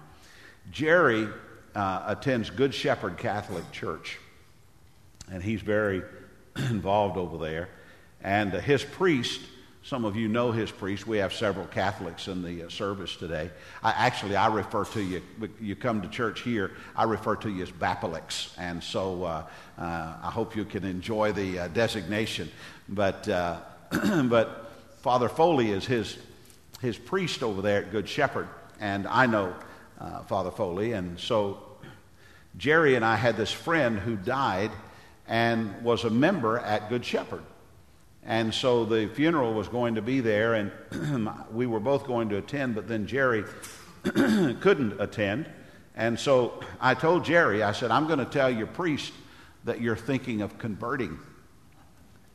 Jerry 0.70 1.26
uh, 1.74 2.04
attends 2.06 2.50
Good 2.50 2.72
Shepherd 2.72 3.18
Catholic 3.18 3.68
Church, 3.72 4.20
and 5.28 5.42
he's 5.42 5.60
very 5.60 6.02
involved 6.56 7.16
over 7.16 7.36
there. 7.36 7.68
And 8.22 8.54
uh, 8.54 8.60
his 8.60 8.84
priest, 8.84 9.40
some 9.84 10.04
of 10.04 10.14
you 10.14 10.28
know 10.28 10.52
his 10.52 10.70
priest. 10.70 11.06
We 11.06 11.18
have 11.18 11.32
several 11.32 11.66
Catholics 11.66 12.28
in 12.28 12.42
the 12.42 12.64
uh, 12.64 12.68
service 12.68 13.16
today. 13.16 13.50
I, 13.82 13.90
actually, 13.90 14.36
I 14.36 14.46
refer 14.46 14.84
to 14.84 15.02
you, 15.02 15.22
you 15.60 15.74
come 15.74 16.02
to 16.02 16.08
church 16.08 16.40
here, 16.42 16.72
I 16.94 17.04
refer 17.04 17.36
to 17.36 17.50
you 17.50 17.62
as 17.62 17.70
Bapalix. 17.70 18.52
And 18.58 18.82
so 18.82 19.24
uh, 19.24 19.44
uh, 19.78 19.82
I 20.22 20.30
hope 20.30 20.54
you 20.54 20.64
can 20.64 20.84
enjoy 20.84 21.32
the 21.32 21.60
uh, 21.60 21.68
designation. 21.68 22.50
But, 22.88 23.28
uh, 23.28 23.60
but 24.24 24.70
Father 25.00 25.28
Foley 25.28 25.70
is 25.70 25.84
his, 25.84 26.16
his 26.80 26.96
priest 26.96 27.42
over 27.42 27.60
there 27.60 27.82
at 27.82 27.90
Good 27.90 28.08
Shepherd, 28.08 28.48
and 28.78 29.06
I 29.08 29.26
know 29.26 29.54
uh, 30.00 30.22
Father 30.22 30.52
Foley. 30.52 30.92
And 30.92 31.18
so 31.18 31.60
Jerry 32.56 32.94
and 32.94 33.04
I 33.04 33.16
had 33.16 33.36
this 33.36 33.50
friend 33.50 33.98
who 33.98 34.14
died 34.14 34.70
and 35.26 35.82
was 35.82 36.04
a 36.04 36.10
member 36.10 36.58
at 36.58 36.88
Good 36.88 37.04
Shepherd. 37.04 37.42
And 38.24 38.54
so 38.54 38.84
the 38.84 39.08
funeral 39.08 39.52
was 39.52 39.68
going 39.68 39.96
to 39.96 40.02
be 40.02 40.20
there, 40.20 40.54
and 40.54 40.70
we 41.52 41.66
were 41.66 41.80
both 41.80 42.06
going 42.06 42.28
to 42.28 42.36
attend, 42.36 42.74
but 42.74 42.86
then 42.86 43.06
Jerry 43.06 43.44
couldn't 44.04 45.00
attend. 45.00 45.46
And 45.96 46.18
so 46.18 46.60
I 46.80 46.94
told 46.94 47.24
Jerry, 47.24 47.62
I 47.62 47.72
said, 47.72 47.90
I'm 47.90 48.06
going 48.06 48.20
to 48.20 48.24
tell 48.24 48.50
your 48.50 48.68
priest 48.68 49.12
that 49.64 49.80
you're 49.80 49.96
thinking 49.96 50.40
of 50.40 50.56
converting. 50.58 51.18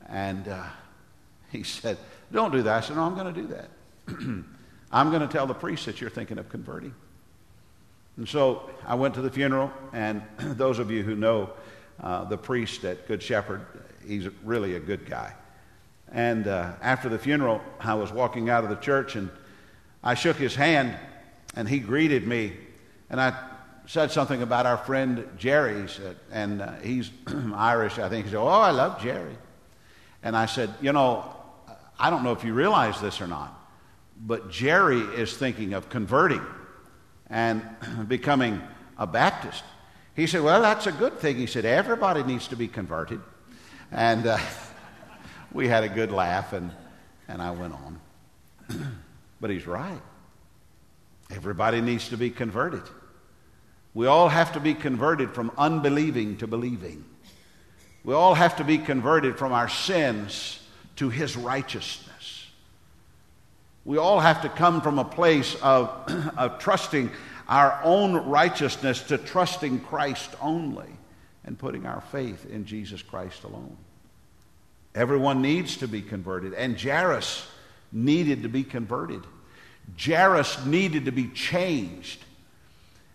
And 0.07 0.47
uh, 0.47 0.63
he 1.51 1.63
said, 1.63 1.97
Don't 2.31 2.51
do 2.51 2.61
that. 2.63 2.83
I 2.83 2.85
said, 2.85 2.97
No, 2.97 3.03
I'm 3.03 3.15
going 3.15 3.33
to 3.33 3.41
do 3.41 3.47
that. 3.47 3.69
I'm 4.91 5.09
going 5.09 5.21
to 5.21 5.27
tell 5.27 5.47
the 5.47 5.53
priest 5.53 5.85
that 5.85 5.99
you're 5.99 6.09
thinking 6.09 6.37
of 6.37 6.49
converting. 6.49 6.93
And 8.17 8.27
so 8.27 8.69
I 8.85 8.95
went 8.95 9.13
to 9.15 9.21
the 9.21 9.29
funeral, 9.29 9.71
and 9.93 10.21
those 10.39 10.79
of 10.79 10.91
you 10.91 11.03
who 11.03 11.15
know 11.15 11.51
uh, 12.01 12.25
the 12.25 12.37
priest 12.37 12.83
at 12.83 13.07
Good 13.07 13.21
Shepherd, 13.21 13.65
he's 14.05 14.27
really 14.43 14.75
a 14.75 14.79
good 14.79 15.05
guy. 15.05 15.33
And 16.11 16.47
uh, 16.47 16.73
after 16.81 17.09
the 17.09 17.19
funeral, 17.19 17.61
I 17.79 17.93
was 17.95 18.11
walking 18.11 18.49
out 18.49 18.63
of 18.63 18.69
the 18.69 18.77
church, 18.77 19.15
and 19.15 19.29
I 20.03 20.13
shook 20.13 20.37
his 20.37 20.55
hand, 20.55 20.97
and 21.55 21.67
he 21.67 21.79
greeted 21.79 22.25
me. 22.25 22.53
And 23.09 23.19
I 23.19 23.37
said 23.87 24.11
something 24.11 24.41
about 24.41 24.65
our 24.65 24.77
friend 24.77 25.27
Jerry, 25.37 25.87
and 26.31 26.61
uh, 26.61 26.73
he's 26.83 27.09
Irish, 27.53 27.99
I 27.99 28.09
think. 28.09 28.25
He 28.25 28.31
said, 28.31 28.39
Oh, 28.39 28.47
I 28.47 28.71
love 28.71 29.01
Jerry. 29.01 29.35
And 30.23 30.35
I 30.35 30.45
said, 30.45 30.73
You 30.81 30.93
know, 30.93 31.33
I 31.99 32.09
don't 32.09 32.23
know 32.23 32.33
if 32.33 32.43
you 32.43 32.53
realize 32.53 33.01
this 33.01 33.21
or 33.21 33.27
not, 33.27 33.53
but 34.19 34.51
Jerry 34.51 34.99
is 34.99 35.35
thinking 35.35 35.73
of 35.73 35.89
converting 35.89 36.45
and 37.29 37.63
becoming 38.07 38.61
a 38.97 39.07
Baptist. 39.07 39.63
He 40.15 40.27
said, 40.27 40.41
Well, 40.41 40.61
that's 40.61 40.87
a 40.87 40.91
good 40.91 41.19
thing. 41.19 41.37
He 41.37 41.47
said, 41.47 41.65
Everybody 41.65 42.23
needs 42.23 42.47
to 42.49 42.55
be 42.55 42.67
converted. 42.67 43.21
And 43.91 44.27
uh, 44.27 44.37
we 45.51 45.67
had 45.67 45.83
a 45.83 45.89
good 45.89 46.11
laugh, 46.11 46.53
and, 46.53 46.71
and 47.27 47.41
I 47.41 47.51
went 47.51 47.73
on. 47.73 47.99
but 49.41 49.49
he's 49.49 49.67
right. 49.67 50.01
Everybody 51.31 51.81
needs 51.81 52.09
to 52.09 52.17
be 52.17 52.29
converted. 52.29 52.83
We 53.93 54.07
all 54.07 54.29
have 54.29 54.53
to 54.53 54.59
be 54.59 54.73
converted 54.73 55.33
from 55.33 55.51
unbelieving 55.57 56.37
to 56.37 56.47
believing. 56.47 57.03
We 58.03 58.13
all 58.13 58.35
have 58.35 58.57
to 58.57 58.63
be 58.63 58.77
converted 58.77 59.37
from 59.37 59.51
our 59.51 59.67
sins 59.67 60.59
to 60.97 61.09
his 61.09 61.35
righteousness. 61.35 62.47
We 63.85 63.97
all 63.97 64.19
have 64.19 64.41
to 64.41 64.49
come 64.49 64.81
from 64.81 64.99
a 64.99 65.05
place 65.05 65.55
of, 65.61 65.89
of 66.37 66.59
trusting 66.59 67.09
our 67.47 67.79
own 67.83 68.15
righteousness 68.29 69.01
to 69.03 69.17
trusting 69.17 69.79
Christ 69.81 70.29
only 70.41 70.89
and 71.45 71.57
putting 71.57 71.85
our 71.85 72.01
faith 72.11 72.45
in 72.49 72.65
Jesus 72.65 73.01
Christ 73.01 73.43
alone. 73.43 73.77
Everyone 74.97 75.43
needs 75.43 75.77
to 75.77 75.87
be 75.87 76.01
converted, 76.01 76.55
and 76.55 76.75
Jairus 76.75 77.47
needed 77.91 78.41
to 78.41 78.49
be 78.49 78.63
converted. 78.63 79.21
Jairus 79.95 80.65
needed 80.65 81.05
to 81.05 81.11
be 81.11 81.27
changed. 81.27 82.19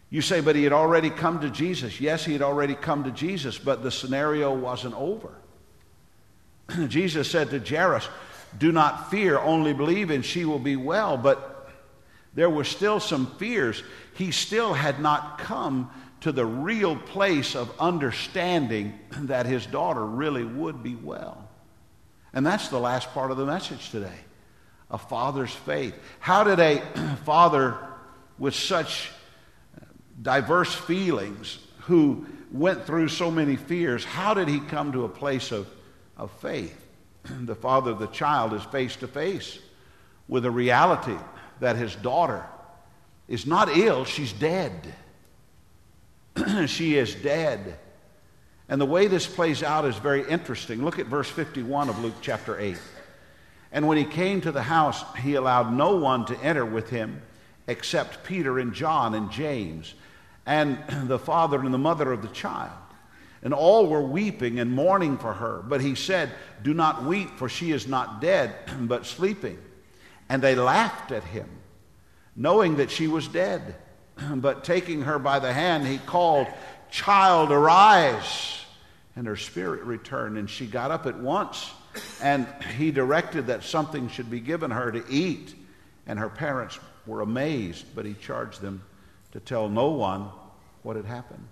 You 0.09 0.23
say, 0.23 0.41
but 0.41 0.55
he 0.55 0.63
had 0.63 0.73
already 0.73 1.11
come 1.11 1.41
to 1.41 1.51
Jesus. 1.51 2.01
Yes, 2.01 2.25
he 2.25 2.35
had 2.35 2.43
already 2.43 2.77
come 2.77 3.03
to 3.03 3.11
Jesus, 3.11 3.59
but 3.59 3.83
the 3.83 3.91
scenario 3.91 4.55
wasn't 4.55 4.95
over. 4.95 5.31
Jesus 6.87 7.29
said 7.29 7.51
to 7.51 7.59
Jairus, 7.59 8.09
Do 8.57 8.71
not 8.71 9.11
fear, 9.11 9.41
only 9.41 9.73
believe, 9.73 10.11
and 10.11 10.25
she 10.25 10.45
will 10.45 10.61
be 10.61 10.77
well. 10.77 11.17
But 11.17 11.69
there 12.33 12.49
were 12.49 12.63
still 12.63 13.01
some 13.01 13.27
fears. 13.39 13.83
He 14.15 14.31
still 14.31 14.73
had 14.73 15.01
not 15.01 15.39
come 15.39 15.91
to 16.21 16.31
the 16.31 16.47
real 16.47 16.95
place 16.95 17.57
of 17.57 17.75
understanding 17.81 18.97
that 19.23 19.47
his 19.47 19.67
daughter 19.67 20.07
really 20.07 20.45
would 20.45 20.85
be 20.85 20.95
well. 20.95 21.42
And 22.35 22.47
that's 22.47 22.69
the 22.69 22.79
last 22.79 23.13
part 23.13 23.31
of 23.31 23.37
the 23.37 23.47
message 23.47 23.91
today 23.91 24.19
a 24.91 24.99
father's 24.99 25.55
faith. 25.55 25.95
How 26.21 26.45
did 26.45 26.61
a 26.61 26.83
father 27.25 27.79
with 28.39 28.55
such 28.55 29.11
diverse 30.21 30.75
feelings, 30.75 31.59
who 31.83 32.27
went 32.53 32.85
through 32.87 33.09
so 33.09 33.31
many 33.31 33.57
fears, 33.57 34.05
how 34.05 34.35
did 34.35 34.49
he 34.49 34.61
come 34.61 34.93
to 34.93 35.05
a 35.05 35.09
place 35.09 35.53
of, 35.53 35.69
of 36.17 36.31
faith? 36.33 36.79
the 37.25 37.55
father 37.55 37.91
of 37.91 37.99
the 37.99 38.07
child 38.09 38.53
is 38.53 38.63
face 38.65 38.97
to 38.97 39.09
face 39.09 39.59
with 40.29 40.45
a 40.45 40.51
reality 40.51 41.17
that 41.61 41.77
his 41.77 41.95
daughter 41.97 42.45
is 43.29 43.47
not 43.47 43.77
ill, 43.77 44.05
she's 44.05 44.33
dead. 44.33 44.95
she 46.67 46.97
is 46.97 47.15
dead. 47.15 47.79
And 48.73 48.81
the 48.81 48.87
way 48.87 49.07
this 49.07 49.27
plays 49.27 49.63
out 49.63 49.85
is 49.85 49.99
very 49.99 50.27
interesting. 50.27 50.83
Look 50.83 50.99
at 50.99 51.05
verse 51.05 51.29
51 51.29 51.91
of 51.91 51.99
Luke 51.99 52.15
chapter 52.23 52.59
8. 52.59 52.79
And 53.71 53.87
when 53.87 53.99
he 53.99 54.05
came 54.07 54.41
to 54.41 54.51
the 54.51 54.63
house, 54.63 55.05
he 55.19 55.35
allowed 55.35 55.75
no 55.75 55.97
one 55.97 56.25
to 56.25 56.41
enter 56.43 56.65
with 56.65 56.89
him 56.89 57.21
except 57.67 58.25
Peter 58.25 58.59
and 58.59 58.73
John 58.73 59.13
and 59.13 59.31
James 59.31 59.93
and 60.47 60.79
the 61.07 61.19
father 61.19 61.61
and 61.61 61.75
the 61.75 61.77
mother 61.77 62.13
of 62.13 62.23
the 62.23 62.29
child. 62.29 62.73
And 63.43 63.53
all 63.53 63.89
were 63.89 64.01
weeping 64.01 64.59
and 64.59 64.73
mourning 64.73 65.19
for 65.19 65.35
her. 65.35 65.63
But 65.69 65.83
he 65.83 65.95
said, 65.95 66.31
Do 66.63 66.73
not 66.73 67.05
weep, 67.05 67.37
for 67.37 67.51
she 67.51 67.73
is 67.73 67.87
not 67.87 68.23
dead, 68.23 68.55
but 68.81 69.05
sleeping. 69.05 69.59
And 70.31 70.41
they 70.41 70.55
laughed 70.55 71.13
at 71.13 71.25
him, 71.25 71.51
knowing 72.35 72.77
that 72.77 72.91
she 72.91 73.07
was 73.07 73.29
dead. 73.29 73.77
But 74.37 74.65
taking 74.65 75.03
her 75.03 75.19
by 75.19 75.41
the 75.41 75.53
hand, 75.53 75.87
he 75.87 75.99
called, 75.99 76.47
Child, 76.91 77.53
arise. 77.53 78.62
And 79.15 79.27
her 79.27 79.37
spirit 79.37 79.83
returned, 79.83 80.39
and 80.39 80.49
she 80.49 80.67
got 80.67 80.91
up 80.91 81.07
at 81.07 81.19
once. 81.19 81.71
And 82.23 82.47
he 82.77 82.91
directed 82.91 83.49
that 83.49 83.63
something 83.63 84.09
should 84.09 84.31
be 84.31 84.41
given 84.41 84.71
her 84.71 84.91
to 84.91 85.05
eat. 85.09 85.55
And 86.07 86.19
her 86.19 86.31
parents 86.31 86.79
were 87.07 87.21
amazed, 87.21 87.85
but 87.95 88.07
he 88.07 88.15
charged 88.15 88.61
them 88.61 88.83
to 89.33 89.41
tell 89.41 89.69
no 89.69 89.91
one 89.91 90.29
what 90.83 90.97
had 90.97 91.05
happened. 91.05 91.47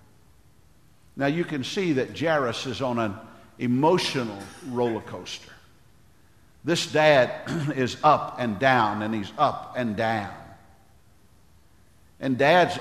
Now 1.16 1.27
you 1.27 1.44
can 1.44 1.64
see 1.64 1.94
that 1.94 2.18
Jairus 2.18 2.66
is 2.66 2.81
on 2.81 2.99
an 2.99 3.14
emotional 3.59 4.38
roller 4.68 5.03
coaster. 5.03 5.53
This 6.64 6.90
dad 6.90 7.73
is 7.77 7.96
up 8.03 8.37
and 8.38 8.59
down, 8.59 9.03
and 9.03 9.14
he's 9.14 9.33
up 9.38 9.75
and 9.77 9.96
down. 9.96 10.33
And 12.20 12.37
dads 12.37 12.79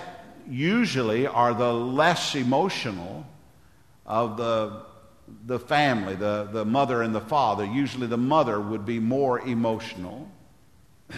usually 0.50 1.28
are 1.28 1.54
the 1.54 1.74
less 1.74 2.36
emotional 2.36 3.26
of 4.10 4.36
the, 4.38 4.82
the 5.46 5.60
family, 5.60 6.16
the, 6.16 6.50
the 6.52 6.66
mother 6.66 7.04
and 7.04 7.14
the 7.14 7.22
father. 7.22 7.64
Usually 7.64 8.08
the 8.08 8.18
mother 8.18 8.60
would 8.60 8.86
be 8.86 9.00
more 9.00 9.40
emotional. 9.40 10.30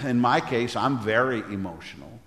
In 0.03 0.19
my 0.19 0.41
case, 0.41 0.75
I'm 0.75 0.99
very 0.99 1.39
emotional. 1.39 2.19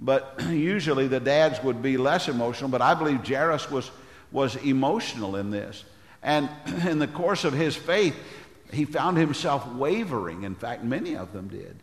But 0.00 0.40
usually 0.48 1.06
the 1.06 1.20
dads 1.20 1.62
would 1.62 1.80
be 1.80 1.96
less 1.96 2.28
emotional, 2.28 2.68
but 2.68 2.82
I 2.82 2.94
believe 2.94 3.26
Jairus 3.26 3.70
was, 3.70 3.90
was 4.32 4.56
emotional 4.56 5.36
in 5.36 5.50
this. 5.50 5.84
And 6.22 6.50
in 6.88 6.98
the 6.98 7.06
course 7.06 7.44
of 7.44 7.52
his 7.52 7.76
faith, 7.76 8.16
he 8.72 8.84
found 8.84 9.16
himself 9.16 9.66
wavering. 9.68 10.42
In 10.42 10.56
fact, 10.56 10.82
many 10.82 11.16
of 11.16 11.32
them 11.32 11.46
did. 11.46 11.76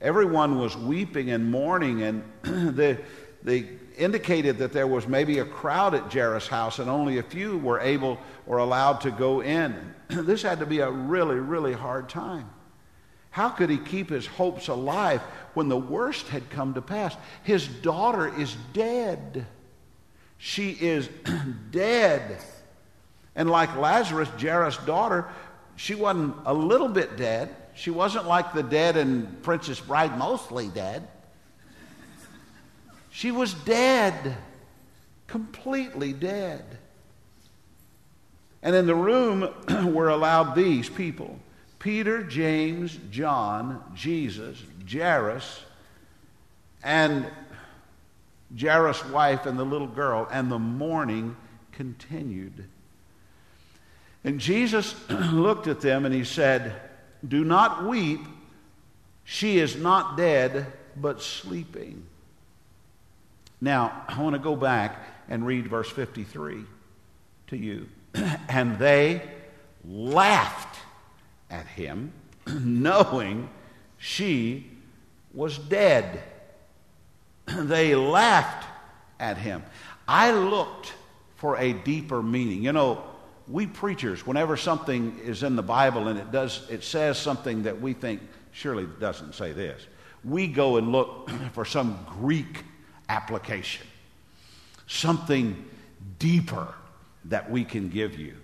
Everyone 0.00 0.58
was 0.58 0.76
weeping 0.76 1.30
and 1.30 1.50
mourning, 1.50 2.02
and 2.02 2.22
they, 2.76 2.98
they 3.42 3.68
indicated 4.00 4.58
that 4.58 4.72
there 4.72 4.86
was 4.86 5.06
maybe 5.06 5.38
a 5.38 5.44
crowd 5.44 5.94
at 5.94 6.12
Jairus' 6.12 6.48
house, 6.48 6.78
and 6.78 6.88
only 6.90 7.18
a 7.18 7.22
few 7.22 7.58
were 7.58 7.80
able 7.80 8.18
or 8.46 8.58
allowed 8.58 9.00
to 9.02 9.10
go 9.10 9.42
in. 9.42 9.94
this 10.08 10.42
had 10.42 10.58
to 10.60 10.66
be 10.66 10.80
a 10.80 10.90
really, 10.90 11.36
really 11.36 11.72
hard 11.72 12.08
time. 12.08 12.48
How 13.30 13.48
could 13.48 13.70
he 13.70 13.78
keep 13.78 14.10
his 14.10 14.26
hopes 14.26 14.68
alive 14.68 15.20
when 15.54 15.68
the 15.68 15.76
worst 15.76 16.26
had 16.28 16.50
come 16.50 16.74
to 16.74 16.82
pass? 16.82 17.16
His 17.44 17.68
daughter 17.68 18.36
is 18.36 18.56
dead. 18.72 19.46
She 20.38 20.70
is 20.70 21.08
dead. 21.70 22.42
And 23.36 23.48
like 23.48 23.76
Lazarus, 23.76 24.28
Jairus' 24.40 24.78
daughter, 24.78 25.28
she 25.76 25.94
wasn't 25.94 26.34
a 26.44 26.52
little 26.52 26.88
bit 26.88 27.16
dead. 27.16 27.54
She 27.74 27.90
wasn't 27.90 28.26
like 28.26 28.52
the 28.52 28.62
dead 28.62 28.96
in 28.96 29.38
Princess 29.42 29.78
Bride, 29.78 30.18
mostly 30.18 30.68
dead. 30.68 31.06
She 33.10 33.30
was 33.30 33.54
dead, 33.54 34.36
completely 35.26 36.12
dead. 36.12 36.64
And 38.62 38.74
in 38.74 38.86
the 38.86 38.94
room 38.94 39.48
were 39.92 40.08
allowed 40.08 40.54
these 40.54 40.88
people 40.88 41.38
Peter, 41.78 42.22
James, 42.22 42.98
John, 43.10 43.82
Jesus, 43.94 44.62
Jairus, 44.90 45.62
and 46.82 47.26
Jairus' 48.58 49.04
wife 49.06 49.46
and 49.46 49.58
the 49.58 49.64
little 49.64 49.86
girl, 49.86 50.28
and 50.30 50.50
the 50.50 50.58
mourning 50.58 51.36
continued. 51.72 52.66
And 54.24 54.38
Jesus 54.38 54.94
looked 55.08 55.66
at 55.66 55.80
them 55.80 56.04
and 56.04 56.14
he 56.14 56.24
said, 56.24 56.74
Do 57.26 57.44
not 57.44 57.84
weep. 57.84 58.20
She 59.24 59.58
is 59.58 59.76
not 59.76 60.16
dead, 60.16 60.66
but 60.96 61.22
sleeping. 61.22 62.04
Now, 63.60 64.04
I 64.08 64.20
want 64.20 64.34
to 64.34 64.40
go 64.40 64.56
back 64.56 65.04
and 65.28 65.46
read 65.46 65.68
verse 65.68 65.90
53 65.90 66.64
to 67.48 67.56
you. 67.56 67.88
and 68.48 68.78
they 68.78 69.22
laughed 69.84 70.78
at 71.50 71.66
him, 71.66 72.12
knowing 72.46 73.48
she 73.98 74.70
was 75.34 75.58
dead. 75.58 76.22
they 77.46 77.94
laughed 77.94 78.66
at 79.18 79.36
him. 79.36 79.62
I 80.08 80.32
looked 80.32 80.94
for 81.36 81.56
a 81.56 81.72
deeper 81.72 82.22
meaning. 82.22 82.62
You 82.62 82.72
know, 82.72 83.04
we 83.46 83.66
preachers, 83.66 84.26
whenever 84.26 84.56
something 84.56 85.18
is 85.22 85.42
in 85.42 85.56
the 85.56 85.62
Bible 85.62 86.08
and 86.08 86.18
it 86.18 86.32
does, 86.32 86.66
it 86.70 86.82
says 86.84 87.18
something 87.18 87.64
that 87.64 87.80
we 87.80 87.92
think 87.92 88.20
surely 88.52 88.86
doesn't 88.98 89.34
say 89.34 89.52
this, 89.52 89.86
we 90.24 90.46
go 90.46 90.76
and 90.76 90.92
look 90.92 91.30
for 91.52 91.64
some 91.64 91.98
Greek 92.20 92.64
application, 93.10 93.86
something 94.86 95.68
deeper 96.18 96.72
that 97.24 97.50
we 97.50 97.64
can 97.64 97.88
give 97.88 98.18
you. 98.18 98.36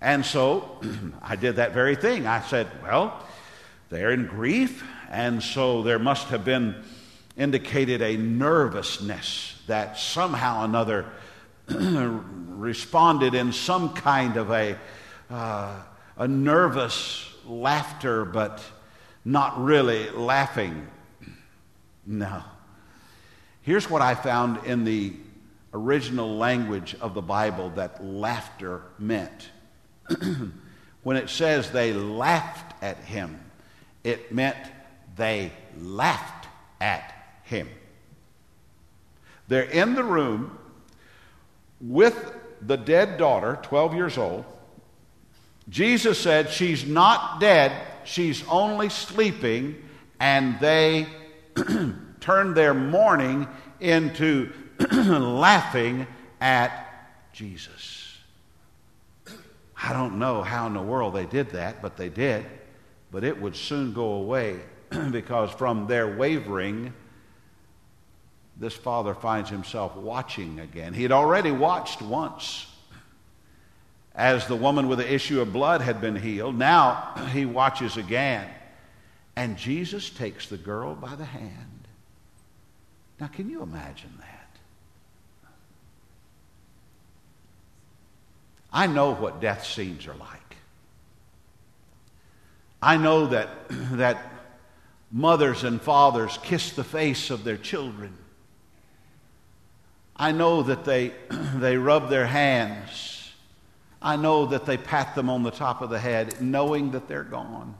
And 0.00 0.24
so 0.24 0.80
I 1.22 1.36
did 1.36 1.56
that 1.56 1.72
very 1.72 1.96
thing. 1.96 2.26
I 2.26 2.40
said, 2.40 2.66
well, 2.82 3.22
they're 3.90 4.10
in 4.10 4.26
grief, 4.26 4.82
and 5.10 5.42
so 5.42 5.82
there 5.82 5.98
must 5.98 6.28
have 6.28 6.44
been 6.44 6.82
indicated 7.36 8.00
a 8.00 8.16
nervousness 8.16 9.60
that 9.66 9.98
somehow 9.98 10.64
another 10.64 11.06
responded 11.68 13.34
in 13.34 13.52
some 13.52 13.92
kind 13.92 14.36
of 14.38 14.50
a, 14.50 14.78
uh, 15.28 15.76
a 16.16 16.26
nervous 16.26 17.30
laughter, 17.46 18.24
but 18.24 18.62
not 19.24 19.62
really 19.62 20.08
laughing. 20.10 20.86
No. 22.06 22.42
Here's 23.62 23.90
what 23.90 24.02
I 24.02 24.14
found 24.14 24.64
in 24.64 24.84
the 24.84 25.12
original 25.72 26.36
language 26.36 26.96
of 27.00 27.14
the 27.14 27.22
Bible 27.22 27.70
that 27.70 28.04
laughter 28.04 28.82
meant. 28.98 29.50
when 31.02 31.16
it 31.16 31.28
says 31.28 31.70
they 31.70 31.92
laughed 31.92 32.74
at 32.82 32.96
him, 32.98 33.38
it 34.02 34.32
meant 34.32 34.56
they 35.16 35.52
laughed 35.78 36.48
at 36.80 37.14
him. 37.44 37.68
They're 39.48 39.62
in 39.62 39.94
the 39.94 40.04
room 40.04 40.58
with 41.80 42.34
the 42.62 42.76
dead 42.76 43.18
daughter, 43.18 43.58
12 43.62 43.94
years 43.94 44.18
old. 44.18 44.44
Jesus 45.68 46.18
said, 46.18 46.50
She's 46.50 46.86
not 46.86 47.40
dead, 47.40 47.72
she's 48.04 48.44
only 48.48 48.88
sleeping, 48.88 49.76
and 50.18 50.58
they 50.60 51.06
turned 52.20 52.54
their 52.54 52.74
mourning 52.74 53.48
into 53.80 54.52
laughing 54.92 56.06
at 56.40 56.86
Jesus. 57.32 58.18
I 59.82 59.92
don't 59.92 60.18
know 60.18 60.42
how 60.42 60.66
in 60.66 60.74
the 60.74 60.82
world 60.82 61.14
they 61.14 61.26
did 61.26 61.50
that, 61.50 61.80
but 61.80 61.96
they 61.96 62.08
did. 62.08 62.44
But 63.10 63.24
it 63.24 63.40
would 63.40 63.56
soon 63.56 63.92
go 63.92 64.12
away 64.14 64.60
because 65.10 65.50
from 65.50 65.86
their 65.86 66.16
wavering, 66.16 66.92
this 68.58 68.74
father 68.74 69.14
finds 69.14 69.48
himself 69.48 69.96
watching 69.96 70.60
again. 70.60 70.92
He 70.92 71.02
had 71.02 71.12
already 71.12 71.50
watched 71.50 72.02
once 72.02 72.66
as 74.14 74.46
the 74.46 74.56
woman 74.56 74.88
with 74.88 74.98
the 74.98 75.12
issue 75.12 75.40
of 75.40 75.52
blood 75.52 75.80
had 75.80 76.00
been 76.00 76.16
healed. 76.16 76.56
Now 76.56 77.14
he 77.32 77.46
watches 77.46 77.96
again. 77.96 78.48
And 79.36 79.56
Jesus 79.56 80.10
takes 80.10 80.48
the 80.48 80.58
girl 80.58 80.94
by 80.94 81.14
the 81.14 81.24
hand. 81.24 81.79
Now, 83.20 83.26
can 83.26 83.50
you 83.50 83.62
imagine 83.62 84.12
that? 84.18 84.36
I 88.72 88.86
know 88.86 89.12
what 89.14 89.40
death 89.40 89.66
scenes 89.66 90.06
are 90.06 90.14
like. 90.14 90.56
I 92.80 92.96
know 92.96 93.26
that, 93.26 93.50
that 93.68 94.32
mothers 95.12 95.64
and 95.64 95.82
fathers 95.82 96.38
kiss 96.42 96.72
the 96.72 96.84
face 96.84 97.28
of 97.28 97.44
their 97.44 97.58
children. 97.58 98.16
I 100.16 100.32
know 100.32 100.62
that 100.62 100.86
they, 100.86 101.12
they 101.56 101.76
rub 101.76 102.08
their 102.08 102.26
hands. 102.26 103.32
I 104.00 104.16
know 104.16 104.46
that 104.46 104.64
they 104.64 104.78
pat 104.78 105.14
them 105.14 105.28
on 105.28 105.42
the 105.42 105.50
top 105.50 105.82
of 105.82 105.90
the 105.90 105.98
head, 105.98 106.40
knowing 106.40 106.92
that 106.92 107.06
they're 107.06 107.22
gone. 107.24 107.74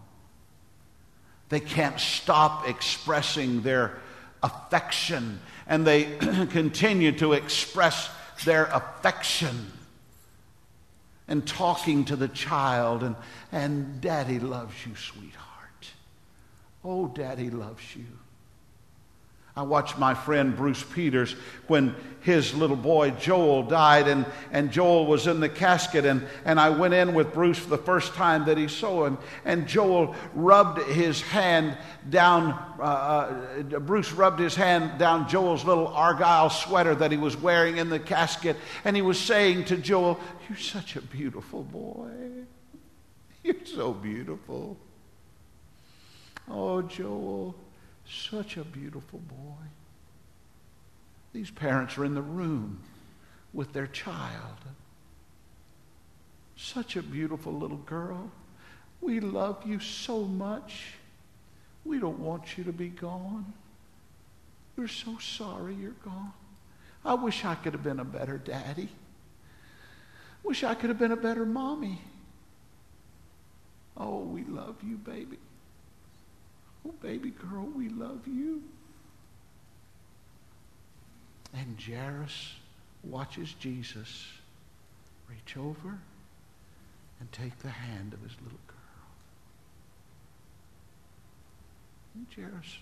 They 1.49 1.61
can't 1.61 1.99
stop 1.99 2.69
expressing 2.69 3.63
their 3.63 4.01
affection, 4.43 5.41
and 5.67 5.87
they 5.87 6.05
continue 6.51 7.13
to 7.13 7.33
express 7.33 8.11
their 8.45 8.67
affection 8.67 9.73
and 11.29 11.47
talking 11.47 12.05
to 12.07 12.17
the 12.17 12.29
child, 12.29 13.03
and, 13.03 13.15
and 13.53 14.01
Daddy 14.01 14.41
loves 14.41 14.75
you, 14.85 14.97
sweetheart. 14.97 15.91
Oh, 16.85 17.07
Daddy 17.07 17.51
loves 17.51 17.95
you. 17.95 18.07
I 19.57 19.63
watched 19.63 19.99
my 19.99 20.15
friend 20.15 20.57
Bruce 20.57 20.83
Peters 20.83 21.35
when 21.67 21.95
his 22.21 22.55
little 22.55 22.77
boy 22.77 23.11
Joel 23.11 23.65
died, 23.65 24.07
and, 24.07 24.27
and 24.53 24.71
Joel 24.71 25.07
was 25.07 25.27
in 25.27 25.41
the 25.41 25.49
casket. 25.49 26.05
And, 26.05 26.27
and 26.45 26.61
I 26.61 26.71
went 26.71 26.95
in 26.95 27.15
with 27.15 27.33
Bruce 27.33 27.59
for 27.59 27.71
the 27.71 27.79
first 27.79 28.15
time 28.15 28.45
that 28.45 28.59
he 28.59 28.69
saw 28.69 29.07
him. 29.07 29.19
And 29.45 29.67
Joel 29.67 30.15
rubbed 30.35 30.83
his 30.83 31.21
hand 31.23 31.77
down, 32.09 32.53
uh, 32.79 32.83
uh, 32.83 33.79
Bruce 33.81 34.13
rubbed 34.13 34.39
his 34.39 34.55
hand 34.55 34.99
down 34.99 35.29
Joel's 35.29 35.65
little 35.65 35.89
Argyle 35.89 36.51
sweater 36.51 36.95
that 36.95 37.11
he 37.11 37.17
was 37.17 37.37
wearing 37.37 37.79
in 37.79 37.89
the 37.89 37.99
casket. 37.99 38.57
And 38.85 38.95
he 38.95 39.03
was 39.03 39.19
saying 39.19 39.65
to 39.67 39.77
Joel, 39.77 40.21
You're 40.49 40.59
such 40.59 40.97
a 40.97 41.03
beautiful 41.03 41.63
boy. 41.63 42.11
You're 43.43 43.55
so 43.65 43.93
beautiful. 43.93 44.77
Oh, 46.49 46.83
Joel. 46.83 47.55
Such 48.11 48.57
a 48.57 48.65
beautiful 48.65 49.21
boy. 49.21 49.67
These 51.33 51.51
parents 51.51 51.97
are 51.97 52.05
in 52.05 52.15
the 52.15 52.23
room 52.23 52.81
with 53.53 53.73
their 53.73 53.87
child. 53.87 54.59
Such 56.57 56.97
a 56.97 57.03
beautiful 57.03 57.53
little 57.53 57.77
girl. 57.79 58.31
We 59.01 59.21
love 59.21 59.65
you 59.65 59.79
so 59.79 60.25
much. 60.25 60.95
We 61.85 62.01
don't 62.01 62.19
want 62.19 62.59
you 62.59 62.65
to 62.65 62.73
be 62.73 62.89
gone. 62.89 63.53
We're 64.77 64.89
so 64.89 65.19
sorry 65.19 65.75
you're 65.75 65.93
gone. 66.05 66.33
I 67.05 67.15
wish 67.15 67.45
I 67.45 67.55
could 67.55 67.75
have 67.75 67.85
been 67.85 68.01
a 68.01 68.05
better 68.05 68.39
daddy. 68.39 68.89
Wish 70.43 70.65
I 70.65 70.75
could 70.75 70.91
have 70.91 70.99
been 70.99 71.13
a 71.13 71.17
better 71.17 71.47
mommy. 71.47 72.01
Oh, 73.97 74.21
we 74.21 74.43
love 74.45 74.77
you, 74.83 74.97
baby. 74.97 75.39
Oh, 76.87 76.95
baby 77.03 77.31
girl, 77.31 77.69
we 77.77 77.89
love 77.89 78.27
you. 78.27 78.63
And 81.55 81.77
Jairus 81.81 82.55
watches 83.03 83.55
Jesus 83.55 84.27
reach 85.29 85.57
over 85.57 85.99
and 87.19 87.33
take 87.33 87.59
the 87.59 87.69
hand 87.69 88.15
of 88.15 88.23
his 88.23 88.33
little 88.43 88.59
girl. 88.67 88.77
And 92.15 92.27
Jairus 92.35 92.79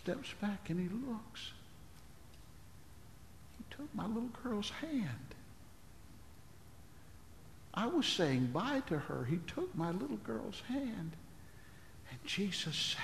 steps 0.00 0.32
back 0.40 0.70
and 0.70 0.78
he 0.78 0.88
looks. 0.88 1.50
He 3.58 3.64
took 3.76 3.94
my 3.94 4.06
little 4.06 4.30
girl's 4.42 4.70
hand. 4.70 5.34
I 7.74 7.86
was 7.86 8.06
saying 8.06 8.46
bye 8.52 8.82
to 8.86 8.98
her. 8.98 9.24
He 9.24 9.38
took 9.46 9.74
my 9.76 9.90
little 9.90 10.16
girl's 10.18 10.62
hand. 10.68 11.12
And 12.16 12.28
Jesus 12.28 12.76
said, 12.76 13.00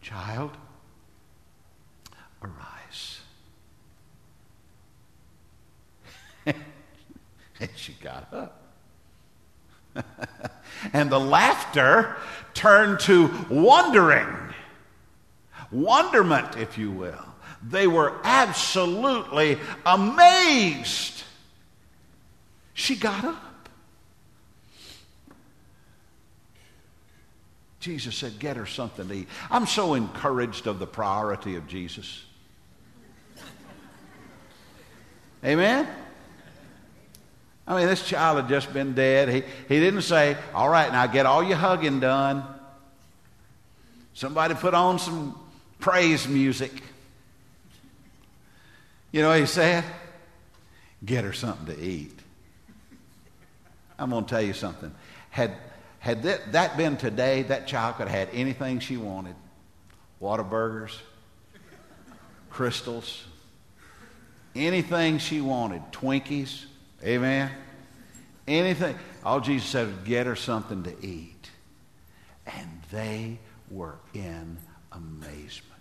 Child, 0.00 0.50
arise. 2.42 3.20
and 6.46 7.70
she 7.76 7.92
got 8.02 8.32
up. 8.32 8.60
and 10.92 11.10
the 11.10 11.20
laughter 11.20 12.16
turned 12.52 13.00
to 13.00 13.30
wondering, 13.48 14.26
wonderment, 15.70 16.56
if 16.56 16.76
you 16.76 16.90
will. 16.90 17.24
They 17.62 17.86
were 17.86 18.14
absolutely 18.24 19.58
amazed. 19.86 21.22
She 22.74 22.96
got 22.96 23.24
up. 23.24 23.43
Jesus 27.84 28.16
said, 28.16 28.38
Get 28.38 28.56
her 28.56 28.64
something 28.64 29.06
to 29.08 29.14
eat. 29.14 29.28
I'm 29.50 29.66
so 29.66 29.92
encouraged 29.92 30.66
of 30.66 30.78
the 30.78 30.86
priority 30.86 31.56
of 31.56 31.68
Jesus. 31.68 32.24
Amen? 35.44 35.86
I 37.66 37.76
mean, 37.76 37.86
this 37.86 38.06
child 38.06 38.38
had 38.38 38.48
just 38.48 38.72
been 38.72 38.94
dead. 38.94 39.28
He, 39.28 39.42
he 39.68 39.80
didn't 39.80 40.00
say, 40.00 40.38
All 40.54 40.70
right, 40.70 40.90
now 40.90 41.06
get 41.06 41.26
all 41.26 41.44
your 41.44 41.58
hugging 41.58 42.00
done. 42.00 42.42
Somebody 44.14 44.54
put 44.54 44.72
on 44.72 44.98
some 44.98 45.38
praise 45.78 46.26
music. 46.26 46.72
You 49.12 49.20
know 49.20 49.28
what 49.28 49.40
he 49.40 49.46
said? 49.46 49.84
Get 51.04 51.24
her 51.24 51.34
something 51.34 51.76
to 51.76 51.82
eat. 51.82 52.18
I'm 53.98 54.08
going 54.08 54.24
to 54.24 54.30
tell 54.30 54.42
you 54.42 54.54
something. 54.54 54.90
Had 55.28 55.54
had 56.04 56.22
that, 56.24 56.52
that 56.52 56.76
been 56.76 56.98
today, 56.98 57.44
that 57.44 57.66
child 57.66 57.96
could 57.96 58.08
have 58.08 58.28
had 58.28 58.34
anything 58.34 58.78
she 58.78 58.98
wanted 58.98 59.34
Whataburgers, 60.20 60.94
Krystals, 62.52 63.22
anything 64.54 65.16
she 65.16 65.40
wanted, 65.40 65.80
Twinkies, 65.92 66.66
amen? 67.02 67.50
Anything. 68.46 68.98
All 69.24 69.40
Jesus 69.40 69.66
said 69.66 69.86
was 69.86 69.96
get 70.04 70.26
her 70.26 70.36
something 70.36 70.82
to 70.82 70.94
eat. 71.04 71.48
And 72.46 72.82
they 72.92 73.38
were 73.70 73.96
in 74.12 74.58
amazement. 74.92 75.72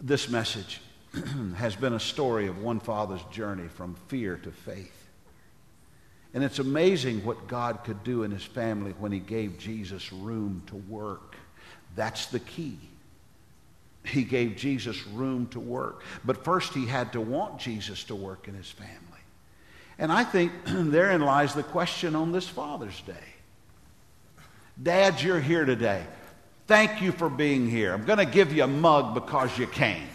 This 0.00 0.28
message 0.28 0.80
has 1.56 1.74
been 1.74 1.94
a 1.94 2.00
story 2.00 2.46
of 2.46 2.62
one 2.62 2.78
father's 2.78 3.24
journey 3.32 3.66
from 3.66 3.96
fear 4.06 4.36
to 4.44 4.52
faith. 4.52 4.97
And 6.38 6.44
it's 6.44 6.60
amazing 6.60 7.24
what 7.24 7.48
God 7.48 7.82
could 7.82 8.04
do 8.04 8.22
in 8.22 8.30
his 8.30 8.44
family 8.44 8.92
when 9.00 9.10
he 9.10 9.18
gave 9.18 9.58
Jesus 9.58 10.12
room 10.12 10.62
to 10.68 10.76
work. 10.76 11.34
That's 11.96 12.26
the 12.26 12.38
key. 12.38 12.78
He 14.04 14.22
gave 14.22 14.54
Jesus 14.54 15.04
room 15.08 15.48
to 15.48 15.58
work. 15.58 16.04
But 16.24 16.44
first, 16.44 16.74
he 16.74 16.86
had 16.86 17.12
to 17.14 17.20
want 17.20 17.58
Jesus 17.58 18.04
to 18.04 18.14
work 18.14 18.46
in 18.46 18.54
his 18.54 18.70
family. 18.70 18.92
And 19.98 20.12
I 20.12 20.22
think 20.22 20.52
therein 20.64 21.22
lies 21.22 21.54
the 21.54 21.64
question 21.64 22.14
on 22.14 22.30
this 22.30 22.46
Father's 22.46 23.00
Day. 23.00 23.14
Dads, 24.80 25.24
you're 25.24 25.40
here 25.40 25.64
today. 25.64 26.04
Thank 26.68 27.02
you 27.02 27.10
for 27.10 27.28
being 27.28 27.68
here. 27.68 27.92
I'm 27.92 28.04
going 28.04 28.20
to 28.20 28.32
give 28.32 28.52
you 28.52 28.62
a 28.62 28.68
mug 28.68 29.12
because 29.12 29.58
you 29.58 29.66
came. 29.66 30.06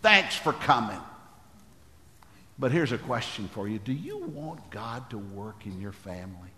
Thanks 0.00 0.36
for 0.36 0.54
coming. 0.54 1.00
But 2.60 2.72
here's 2.72 2.92
a 2.92 2.98
question 2.98 3.48
for 3.48 3.66
you 3.66 3.78
Do 3.78 3.94
you 3.94 4.18
want 4.18 4.70
God 4.70 5.08
to 5.10 5.18
work 5.18 5.64
in 5.64 5.80
your 5.80 5.92
family? 5.92 6.50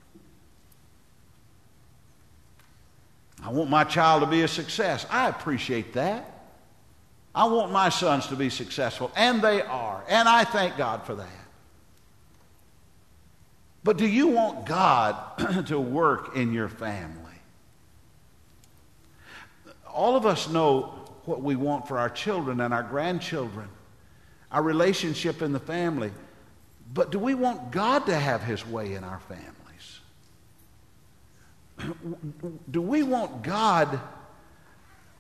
I 3.45 3.51
want 3.51 3.71
my 3.71 3.85
child 3.85 4.23
to 4.23 4.29
be 4.29 4.43
a 4.43 4.49
success. 4.49 5.07
I 5.09 5.29
appreciate 5.29 5.95
that. 5.95 6.29
I 7.35 7.45
want 7.45 7.73
my 7.73 7.89
sons 7.89 8.27
to 8.27 8.37
be 8.37 8.51
successful, 8.51 9.11
and 9.17 9.41
they 9.41 9.63
are, 9.63 10.05
and 10.07 10.29
I 10.29 10.45
thank 10.45 10.77
God 10.77 11.07
for 11.07 11.15
that. 11.15 11.29
But 13.85 13.97
do 13.97 14.07
you 14.07 14.29
want 14.29 14.67
God 14.67 15.67
to 15.69 15.81
work 15.81 16.37
in 16.37 16.53
your 16.53 16.69
family? 16.69 17.17
All 19.87 20.15
of 20.15 20.27
us 20.27 20.49
know 20.49 20.99
what 21.25 21.43
we 21.43 21.57
want 21.57 21.89
for 21.89 21.99
our 21.99 22.11
children 22.11 22.61
and 22.61 22.75
our 22.75 22.83
grandchildren 22.83 23.69
our 24.53 24.63
relationship 24.63 25.43
in 25.43 25.53
the 25.53 25.61
family. 25.61 26.13
But 26.95 27.11
do 27.11 27.19
we 27.19 27.35
want 27.35 27.73
God 27.73 28.07
to 28.07 28.15
have 28.15 28.43
his 28.43 28.67
way 28.67 28.95
in 28.95 29.03
our 29.03 29.21
families? 29.21 30.01
do 32.71 32.83
we 32.83 33.03
want 33.03 33.43
God 33.43 33.99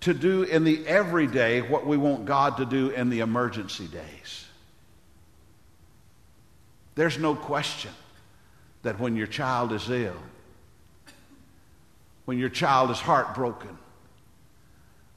to 0.00 0.12
do 0.12 0.42
in 0.42 0.64
the 0.64 0.86
everyday 0.86 1.62
what 1.62 1.86
we 1.86 1.96
want 1.96 2.26
God 2.26 2.58
to 2.58 2.66
do 2.66 2.90
in 2.90 3.08
the 3.08 3.20
emergency 3.20 3.86
days? 3.86 4.46
There's 6.94 7.18
no 7.18 7.34
question 7.34 7.92
that 8.82 9.00
when 9.00 9.16
your 9.16 9.26
child 9.26 9.72
is 9.72 9.88
ill, 9.88 10.16
when 12.26 12.36
your 12.36 12.50
child 12.50 12.90
is 12.90 13.00
heartbroken, 13.00 13.78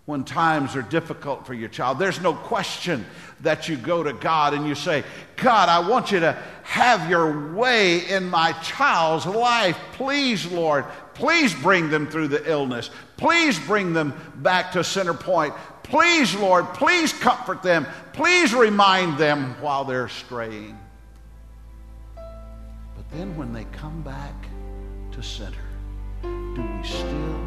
when 0.05 0.23
times 0.23 0.75
are 0.75 0.83
difficult 0.83 1.47
for 1.47 1.53
your 1.53 1.69
child. 1.69 1.97
There's 1.97 2.21
no 2.21 2.33
question 2.33 3.05
that 3.41 3.67
you 3.67 3.75
go 3.75 4.03
to 4.03 4.13
God 4.13 4.53
and 4.53 4.67
you 4.67 4.75
say, 4.75 5.03
God, 5.35 5.67
I 5.67 5.87
want 5.87 6.11
you 6.11 6.19
to 6.19 6.37
have 6.63 7.09
your 7.09 7.53
way 7.53 8.07
in 8.07 8.29
my 8.29 8.51
child's 8.61 9.25
life. 9.25 9.77
Please, 9.93 10.45
Lord, 10.51 10.85
please 11.15 11.55
bring 11.55 11.89
them 11.89 12.07
through 12.07 12.27
the 12.27 12.49
illness. 12.49 12.91
Please 13.17 13.59
bring 13.59 13.93
them 13.93 14.13
back 14.35 14.73
to 14.73 14.83
center 14.83 15.13
point. 15.13 15.55
Please, 15.81 16.35
Lord, 16.35 16.65
please 16.75 17.11
comfort 17.11 17.63
them. 17.63 17.87
Please 18.13 18.53
remind 18.53 19.17
them 19.17 19.55
while 19.59 19.85
they're 19.85 20.09
straying. 20.09 20.77
But 22.15 23.09
then 23.11 23.35
when 23.37 23.53
they 23.53 23.65
come 23.65 24.03
back 24.03 24.33
to 25.13 25.23
center, 25.23 25.57
do 26.21 26.61
we 26.61 26.87
still 26.87 27.44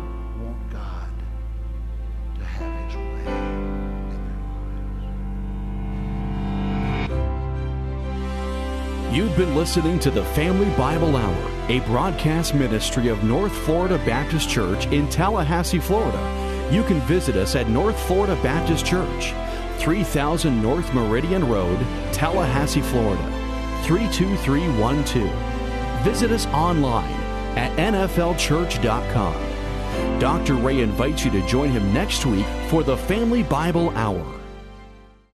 You've 9.11 9.36
been 9.38 9.54
listening 9.54 9.98
to 10.00 10.11
the 10.11 10.22
Family 10.22 10.68
Bible 10.76 11.16
Hour, 11.16 11.50
a 11.70 11.80
broadcast 11.86 12.54
ministry 12.54 13.09
of 13.09 13.24
North 13.24 13.56
Florida 13.64 13.96
Baptist 14.04 14.50
Church 14.50 14.84
in 14.88 15.09
Tallahassee, 15.09 15.78
Florida. 15.78 16.68
You 16.70 16.82
can 16.82 17.00
visit 17.00 17.34
us 17.34 17.56
at 17.56 17.70
North 17.70 17.98
Florida 18.06 18.34
Baptist 18.42 18.84
Church, 18.84 19.32
3000 19.78 20.61
North 20.61 20.92
Meridian 20.92 21.48
Road, 21.48 21.78
Tallahassee, 22.12 22.82
Florida, 22.82 23.22
32312. 23.84 26.04
Visit 26.04 26.30
us 26.30 26.44
online 26.48 27.11
at 27.56 27.74
nflchurch.com. 27.78 30.20
Dr. 30.20 30.54
Ray 30.56 30.80
invites 30.80 31.24
you 31.24 31.30
to 31.30 31.40
join 31.46 31.70
him 31.70 31.94
next 31.94 32.26
week 32.26 32.44
for 32.68 32.82
the 32.82 32.98
Family 32.98 33.42
Bible 33.42 33.88
Hour. 33.96 34.38